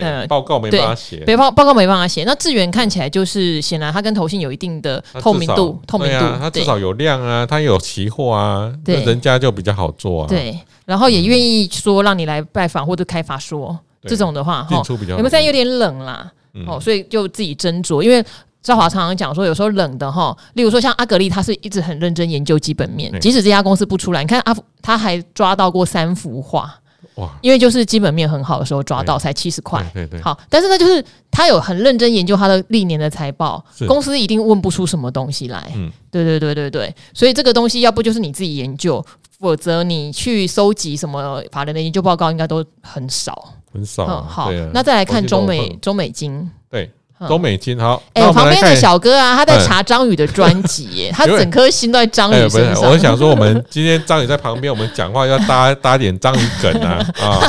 [0.00, 2.22] 呃，报告没办法写，报报告没办法写。
[2.24, 10.28] 那智远看起来就是显然它跟投信有一定的透明度，透明度，它至少有量啊，它有期货啊，对，人家就比较好做啊。
[10.28, 14.82] 对，然后也愿意说让你来拜访或者开法说这种的话，哈，
[15.16, 16.30] 你们现在有点冷啦，
[16.66, 18.24] 哦，所以就自己斟酌，因为。
[18.62, 26.72] 兆华常常讲说，有时候冷的哈，例如说像阿格力，他是一直很认真研究基本面，即使这家公司不出来，你看阿他还抓到过三幅画，
[27.16, 39.04] 哇，因为就是基本面很好的时候抓到才七十块，对对，好，但是呢，就是他有很认真研究他的历年的财报，公司一定问不出什么东西来，嗯，对对对对对，所以这个东西要不就是你自己研究，
[39.40, 46.88] 否则你去收集什么法人的研究报告，应该都很少，很少，嗯好，那再来看中美中美金，对。
[47.28, 52.90] 中美金好，哎，旁边的小哥啊，他在查张宇的专辑耶， 他整颗心都在张宇身上。
[52.90, 57.40] 我想说，我们今天张宇在旁边，我们讲话要搭搭点张宇梗啊啊，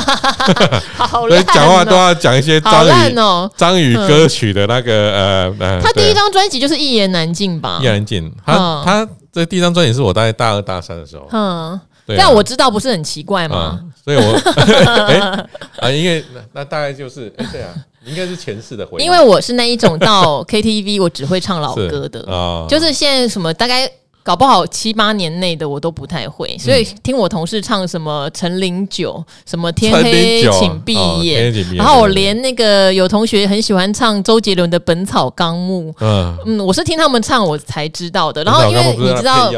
[0.96, 5.80] 好，所以讲话都要讲一些张宇哦，张宇歌曲的那个呃呃。
[5.82, 7.78] 他第一张专辑就是《一言难尽》吧？
[7.80, 11.28] 一言难尽，他他这第一张专辑是我大概大二大三的时候。
[11.32, 13.80] 嗯，这样我知道不是很奇怪吗？
[14.04, 14.22] 所以我
[15.08, 15.18] 哎
[15.78, 17.70] 啊，因为那那大概就是哎对啊。
[18.06, 23.90] 应该是前世的回忆，因为我是那一种到 KTV 我只会唱老歌的，哦、就是现在什么大概
[24.22, 36.36] 搞不好七八年内的我都不太会，所以听我同事唱什么陈零九，什么天黑请闭眼，哦、然后我连那个有同学很喜欢唱周杰伦的《本草纲目》，嗯。
[36.46, 39.50] 嗯，我是听他们唱我才知道的，然后因为你知道。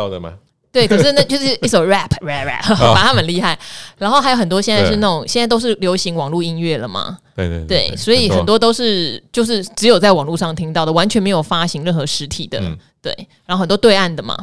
[0.76, 3.58] 对，可是那就是一首 rap rap rap，反正他们厉害。
[3.96, 7.16] 然后还有很多现在是那种现在都是流行网络音乐了嘛。
[7.34, 12.60] 对对对，所以很多都是就是只有在网络上听到的，完全没有发行任何实体的。
[13.00, 13.16] 对，
[13.46, 14.36] 然后很多对岸的嘛，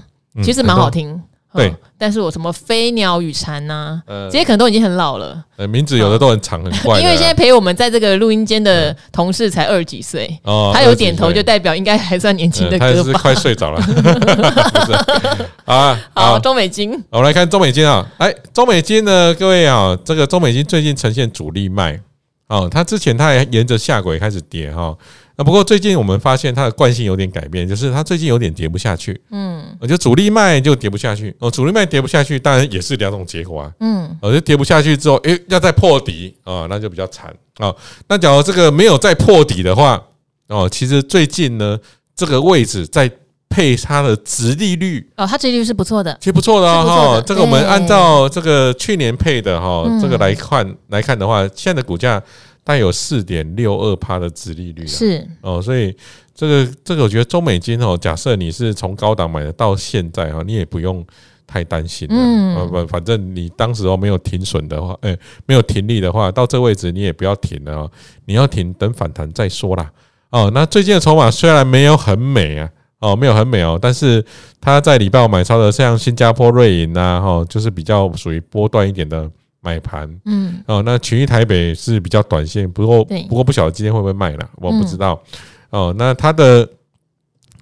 [0.44, 1.22] 其实蛮好听。
[1.56, 4.02] 对，但是我什么飞鸟与蝉呐，
[4.32, 5.44] 这些可能都已经很老了。
[5.56, 7.00] 呃，名字有的都很长很怪。
[7.00, 12.92] 因为现在陪我们在这个录音间的同事才二十几岁，哦，他有点头就代表应该还算年轻的歌吧。
[12.92, 13.80] 他是快睡着了。
[15.66, 22.00] 啊，好，中美金，我们来看中美金啊，哎，中美金呢，各位啊，这个中美金最近呈现主力卖，
[22.48, 24.96] 哦，它之前它还沿着下轨开始跌哈。
[25.36, 29.20] 那不过最近我们发现它的惯性有点改变，就是它最近有点跌不下去。
[29.32, 33.72] 嗯，我觉得主力卖就跌不下去哦，主力卖跌不下去，当然也是两种结果啊。
[33.80, 37.74] 嗯，我觉得跌不下去之后，诶，要再破底啊，那就比较惨啊。
[38.08, 40.00] 那假如这个没有再破底的话，
[40.50, 41.80] 哦，其实最近呢，
[42.16, 43.10] 这个位置在
[43.50, 47.20] 配它的殖利率哦，它殖利率是不错的，其实不错的哈。
[47.26, 52.22] 这个我们按照这个去年配的哈，这个来看来看的话，现在的股价。
[52.64, 55.94] 带有四点六二趴的殖利率是哦，所以
[56.34, 61.06] 这个这个我觉得中美金哦，假设你是从高档买的到现在哈，你也不用
[61.46, 62.16] 太担心了。
[62.18, 67.92] 嗯，不，反正你当时哦没有停损的话，诶，没有停利的话，到这位置你也不要停了哦，
[68.26, 69.92] 你要停等反弹再说啦。
[70.30, 74.24] 哦，那最近的筹码虽然没有很美啊，哦，没有很美哦，但是
[74.62, 79.30] 它在礼拜五买超的像新加坡瑞银呐，哈，就是比较属于波段一点的。
[79.64, 85.20] 买盘，嗯，哦，那群益台北是比较短线，不过不过不晓得今天会不会卖了，我不知道。
[85.70, 86.68] 哦，那它的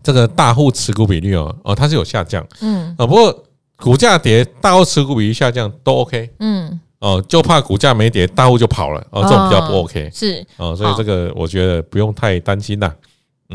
[0.03, 3.43] 这个大户持股比率哦，哦，它是有下降，嗯，哦，不过
[3.77, 12.91] 股价跌，大户持股比率下降都 OK，嗯，哦，就怕股价没跌，大户就跑了，哦，这种比较不 OK，是，哦，所以这个我觉得不用太担心呐。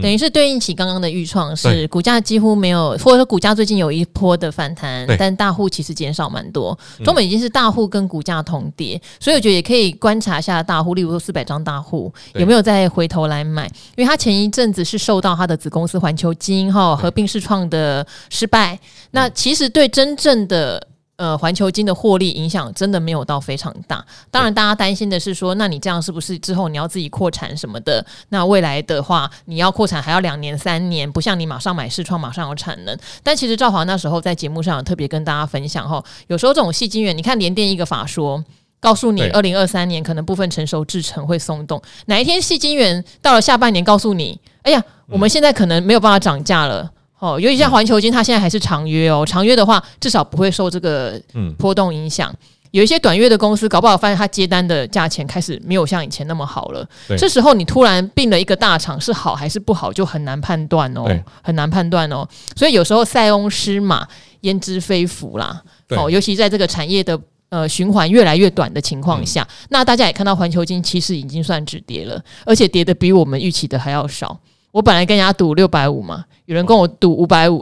[0.02, 6.78] 等于是对应起刚刚的预创，是股价几乎没有，或者说股价最近有一波的反弹，但大户其实减少蛮多。
[7.04, 13.66] 中美已经是大户跟股价同跌，所以我觉得也可以观察一下大户，例如说四百张大户有没有再回头来买，
[13.96, 18.78] 因为他前一阵子是受到他的子公司环球晶哈合并世创的失败，
[19.12, 20.86] 那其实对真正的。
[21.16, 24.04] 呃，环球金的获利影响真的没有到非常大。
[24.30, 28.04] 当然，大家担心的是说，那你这样是不是之后你要自己扩产什么的？
[28.28, 32.94] 那未来的话，你要扩产还要两年三年，不像你马上买视创马上有产能。
[33.22, 38.44] 但其实赵华那时候在节目上有特别跟大家分享哈，有时候这种细晶元，你看连电一个法说，
[38.78, 46.92] 告诉你二零二三年可能部分成熟制程会松动，哪一天细晶圆到了下半年告诉你，哎呀，我们现在可能没有办法涨价了。
[47.26, 49.26] 哦，尤其像环球金，它现在还是长约哦。
[49.26, 51.20] 长约的话，至少不会受这个
[51.58, 52.30] 波动影响。
[52.30, 52.38] 嗯、
[52.70, 56.88] 有一些短约的公司，搞不好发现它接单的价钱开始没有像以前那么好了。
[57.18, 61.04] 这时候你突然并了一个大厂，是好还是不好，就很难判断哦，
[61.42, 62.24] 很难判断哦。
[62.54, 64.06] 所以有时候塞翁失马，
[64.42, 65.60] 焉知非福啦。
[65.96, 67.18] 哦，尤其在这个产业的
[67.48, 74.38] 呃循环越来越短的情况下，嗯、那大家也看到环球金其实已经算止跌了，而且跌的比我们预期的还要少。
[74.76, 77.58] 我本来跟人家赌六百五嘛，有人跟我赌五百五，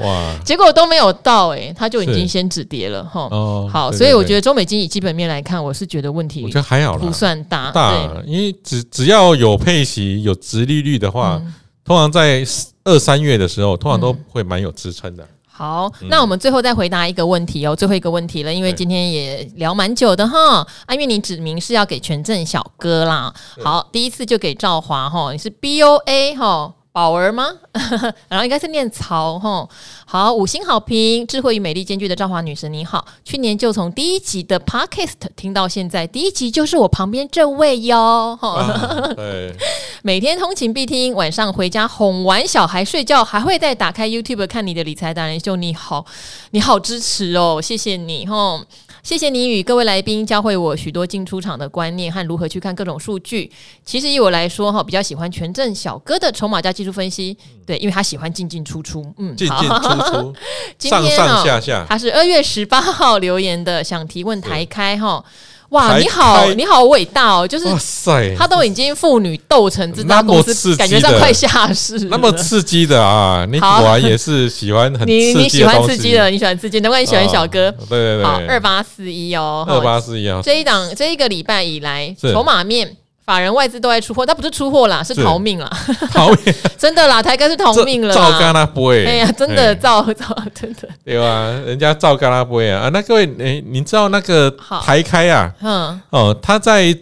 [0.00, 3.26] 哇， 结果都没有到哎、欸，他就已经先止跌了哈。
[3.30, 12.44] 哦，好，所以我觉得中美经济基本面来看，我是觉得问题，我觉得还好，不算大，大，因为只只要有配息、有殖利率的话，嗯、通常在
[12.84, 15.24] 二三月的时候，通常都会蛮有支撑的。
[15.24, 20.58] 嗯好，那我们最后再回答一个问题哦，最后一个问题了，因为今天也聊蛮久的哈。
[20.84, 23.32] 啊，因为你指明是要给权证小哥啦。
[23.64, 26.70] 好，第一次就给赵华哈，你是 B O A 哈。
[26.96, 27.52] 宝儿吗？
[28.26, 29.68] 然后应该是念曹哈。
[30.06, 33.06] 好，五星好评，智慧与美丽兼具的赵华女神你好。
[33.22, 38.34] 去年就从第一集的 Podcast 听到现在，第一集就是我旁边这位哟。
[38.40, 39.54] 哈， 对，
[40.02, 45.54] 每天通勤必听，晚上回家哄完小孩睡觉，还会再打开 YouTube 看你的理财达人秀。
[45.54, 46.06] 你好，
[46.52, 48.58] 你好支持哦，谢谢你哈。
[49.06, 53.48] 谢谢你与各位来宾教会我许多进出场的观念和如何去看各种数据。
[53.84, 59.78] 其实以我来说哈，比较喜欢权证小哥的筹码加技术分析，对，因为他喜欢进进出出，嗯，进进出
[60.10, 60.34] 出，
[60.88, 61.86] 上上下下。
[61.88, 65.24] 他是二月十八号留言的，想提问台开哈。
[65.70, 67.46] 哇，你好，你好伟大哦！
[67.46, 73.44] 就是哇塞，他都已经妇女斗成这家公司，感觉上快下市，那么刺激的啊！
[73.50, 77.70] 你果然也是喜欢很你你喜欢刺激的，你喜欢刺激，难怪你喜欢小哥。
[77.88, 80.40] 对对对，好，二八四一哦，二八四一啊！
[80.44, 82.96] 这一档这一个礼拜以来，筹码面。
[83.26, 85.12] 法人外资都在出货，他不是出货啦，是。
[85.16, 85.68] 逃命啦，
[86.14, 90.24] 逃命，真的啦，台哥是逃命了，照干他不会，哎呀，真的照 照，
[90.54, 92.82] 真的，对啊，人家照干他不会啊。
[92.82, 92.88] 啊！
[92.90, 94.48] 那各位，哎，你知道那个
[94.84, 96.96] 台开啊，嗯，哦，他在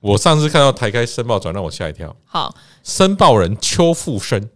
[0.00, 2.14] 我上次看到台开申报转让我吓一跳。
[2.24, 2.54] 好，
[2.84, 4.48] 申报人邱富生。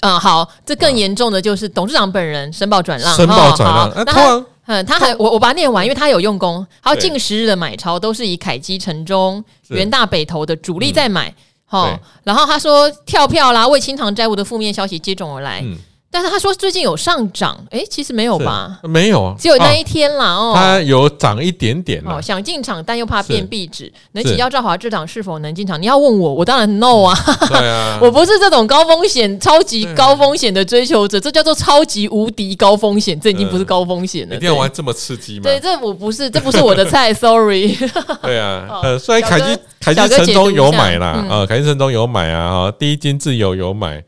[0.00, 11.32] 嗯，好，这更严重的就是董事长本人申报转让，申报转让，那他，嗯，他还我我把它念完，因为他有用功，还有近十日的买超都是以凯基、城中、元大、北投的主力在买，
[11.64, 15.64] 好，然后他说跳票啦，为清偿债务的负面消息接踵而来。
[16.08, 18.78] 但是他说最近有上涨，哎，其实没有吧？
[18.84, 20.34] 没有，只有那一天啦。
[20.34, 22.02] 哦，它有涨一点点。
[22.06, 25.80] 哦，想进场，但又怕变壁纸，能请教赵华这档是否能进场？
[25.80, 27.14] 你要问我，我当然 no 啊。
[27.48, 34.36] 对啊， 我不是这种高风险、超级高风险的追求者，这叫做超级无敌高风险，这已经不是高风险了。
[34.36, 35.42] 一定要玩这么刺激吗？
[35.42, 37.76] 对，这我不是，这不是我的菜， sorry。
[38.22, 44.02] 对啊， 呃，虽然凯基凯基城中有买啦，呃，凯基城中有买啊，第一金自由有买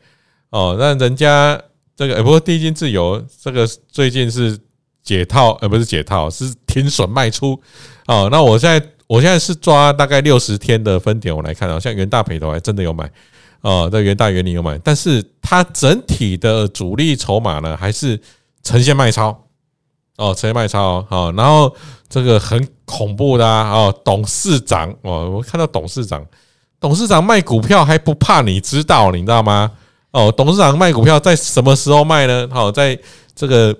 [0.49, 1.61] 哦，那人家。
[1.99, 4.57] 这个，不过第一金自由这个最近是
[5.03, 7.61] 解套，呃，不是解套，是停损卖出。
[8.07, 13.11] 哦，那我现在我现在是抓大概六十天的分点，我来看，啊像元大北投还真的有买，
[13.59, 18.17] 哦，在元大元林有买，但是它整体的主力筹码呢，还是
[18.63, 19.37] 呈现卖超，
[20.15, 21.75] 哦，呈现卖超，哦，然后
[22.07, 26.25] 这个很恐怖的啊，哦，董事长，哦，我看到董事长，
[26.79, 29.69] 董事长卖股票还不怕你知道，你知道吗？
[30.11, 32.47] 哦，董事长卖股票在什么时候卖呢？
[32.51, 32.99] 好，在
[33.35, 33.75] 这个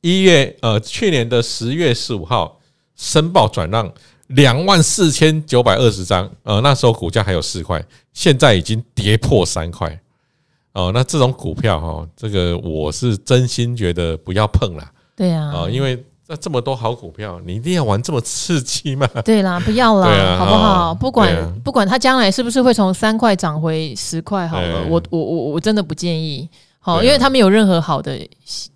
[0.00, 2.58] 一月，呃，去年的十月十五号
[2.96, 3.92] 申报转让
[4.28, 10.00] 两万四千九百二十张，呃，那时候股价还有四块，现在已经跌破三块。
[10.72, 14.90] 哦，那这种股票哈，这个我是真心觉得不要碰了。
[15.14, 16.04] 对呀，啊，因为。
[16.30, 19.04] 那这么多好股票，你一定要玩这么刺激吗？
[19.24, 20.94] 对啦， 不要啦，啊、好不好？
[20.94, 26.48] 不管、啊、不管它将来是不是会从三块涨回十块，好了，我我我我真的不建议。
[26.78, 28.16] 好，啊、因为他没有任何好的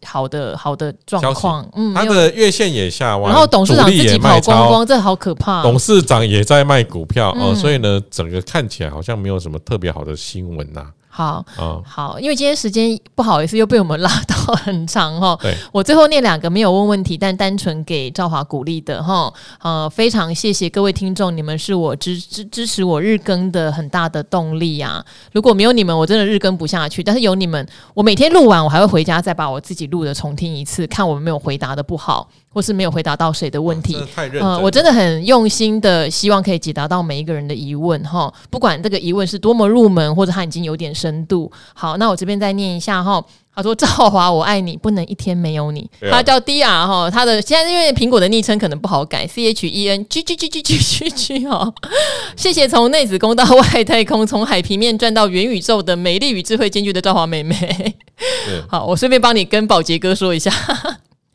[0.05, 1.65] 好的好的状况。
[1.77, 5.63] 嗯，他的月线也下弯，然后董事长自己跑光光，这好可怕。
[5.63, 10.85] 董事长也在卖股票哦，嗯、所以呢，整个看起来好像没有什么特别好的新闻呐。
[11.17, 11.45] 好，
[11.87, 15.39] 好，因为今天时间不好意思又被我们拉到很长哈。
[15.41, 19.33] 对，我最后念两个没有问问题，但单纯给赵华鼓励的哈。
[19.63, 25.05] 呃，非常谢谢各位听众，你们是我支支支持我日更的很大的动力啊。
[25.31, 27.01] 如果没有你们，我真的日更不下去。
[27.01, 32.29] 但是有你们，我每天录完，我还会回家再把我自己录的重听一次，看我们没有回答的不好。
[32.55, 33.99] 或是没有回答到谁的问题，
[34.41, 38.33] 嗯，我真的很用心的，希望可以解答到每一个人的疑问哈。
[38.49, 41.51] 不管这个疑问是多么入门，或者他已经有点深度。
[41.75, 43.23] 好，那我这边再念一下哈。
[43.57, 51.73] 他说：“赵华，我爱你，不能一天没有你。”他叫 DR 哈，他的现在因为苹果的昵称可能不好改，C H E N G G G G G G G 哈。
[52.37, 57.95] 谢谢从内子宫到外太空，从海平面转到元宇宙的美丽与智慧兼具的赵华妹妹。
[58.67, 60.51] 好，我顺便帮你跟宝杰哥说一下。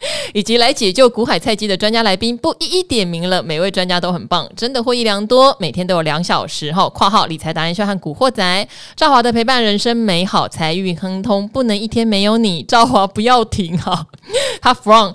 [0.33, 3.43] 以及来解救股海菜鸡的专家来宾，不一一点名了。
[3.43, 5.55] 每位专家都很棒，真的获益良多。
[5.59, 6.87] 每天都有两小时哈。
[6.89, 11.47] 括号理财达人秀和古惑仔赵华的陪伴，人生美好，财运亨通。
[11.49, 14.07] 不能一天没有你，赵华不要停哈。
[14.61, 15.11] 他 from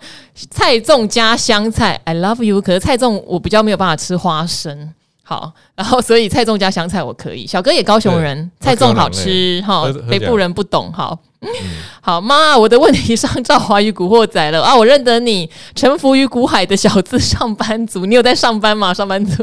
[0.50, 2.60] 菜粽加香菜，I love you。
[2.60, 4.92] 可是菜粽我比较没有办法吃花生。
[5.26, 7.46] 好，然后所以蔡粽加香菜我可以。
[7.46, 9.84] 小哥也高雄人，蔡粽好吃哈。
[10.08, 11.18] 北部人不懂好。
[11.40, 11.48] 嗯、
[12.00, 14.74] 好妈，我的问题上赵华与古惑仔了啊！
[14.74, 18.94] 我认得你，臣服于古海的小资上班族，你有在上班吗？
[18.94, 19.42] 上班族，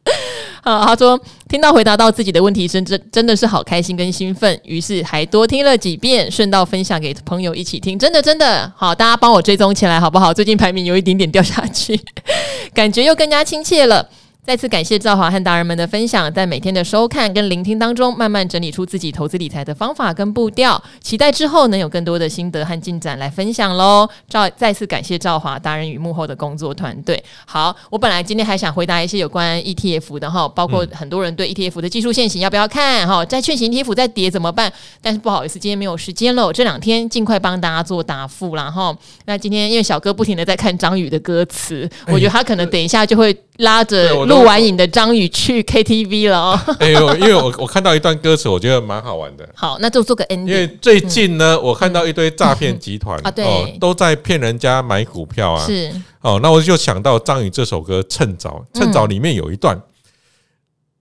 [0.62, 10.32] 啊，他说听到回答到自己的问题，真真真的是好开心跟兴奋，于是还多听了几遍，顺道分享给朋友一起听，真的真的好，大家帮我追踪起来好不好？
[10.32, 12.00] 最近排名有一点点掉下去，
[12.72, 14.08] 感觉又更加亲切了。
[14.46, 20.80] 再次感谢赵华和达人们的分享，在每天的收看跟聆听当中，慢慢整理出自己投资理财的方法跟步调。
[21.00, 24.08] 期待之后能有更多的心得和进展来分享喽。
[24.28, 27.20] 赵再次感谢赵华达人与幕后的工作团队。
[27.44, 34.72] 好，我本来今天还想回答一些有关 ETF 的哈，包括很多人对 ETF 的技术线型要不要看哈，债券型 ETF 在跌怎么办？
[35.02, 38.96] 但是不好意思，今天没有时间了，这两天尽快帮大家做答复啦哈。
[39.24, 46.60] 那今天因为小哥不停的在看张宇的歌词，我觉得他可能等一下就会拉着录完影的张宇去 KTV 了哦。
[46.80, 49.48] 哎呦，因为我我看到一段歌词，我觉得蛮好玩的。
[49.54, 50.46] 好，那就做个 ending。
[50.46, 55.64] 因为最近呢，我看到一堆诈骗集团啊，对，都在骗人家买股票啊。
[55.64, 55.90] 是
[56.20, 59.80] 哦，那我就想到张宇这首歌《趁早》，趁早里面有一段，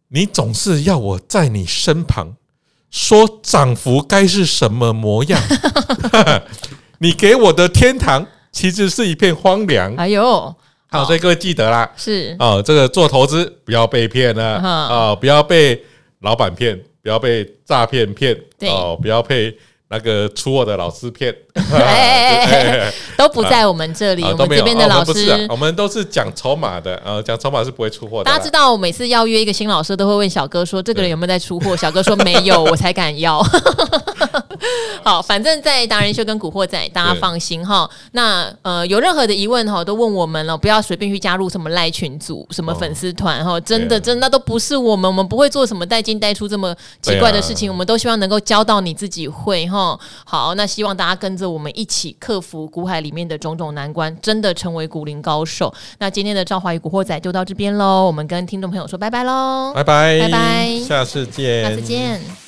[0.09, 2.35] 你总是要我在你身旁，
[2.91, 5.41] 说涨幅该是什么模样？
[6.99, 9.93] 你给我的天堂其实是一片荒凉。
[9.95, 10.55] 哎呦！
[10.95, 15.83] 好，所以各位记得啦，是哦，这个做投资不要被骗了啊，不要被
[16.21, 19.55] 老板骗，不要被诈骗骗，哦，不要被
[19.89, 21.33] 那个出货的老师骗，
[23.15, 24.23] 都不在我们这里。
[24.23, 28.23] 我们这边的老师，我们都是讲筹码的，呃，讲筹码是不会出货的。
[28.23, 33.39] 大家知道，我每次邀约一个新老师，都会问小哥说：“这个人有没有在出货？” 小哥说：“没有，我才敢要。”
[35.03, 37.89] 好，反正在达人秀跟古惑仔，大家放心哈。
[38.11, 43.59] 那呃，有任何的疑问哈，都问我们了，不要随便去加入什么赖群组、什么粉丝团哈。
[43.61, 47.71] 真的，真的都不是我们，我们不会做什么带进带出这么奇怪的事情。
[47.71, 49.99] 我们都希望能够教到你自己会哈。
[50.23, 55.73] 好，那希望大家跟着我们一起克服古海里面的种种难关，真的成为古灵高手。
[55.99, 62.44] 那今天的赵华与古惑仔就到这边喽，我们跟听众朋友说拜拜喽，拜拜，拜拜，下次见，下次见。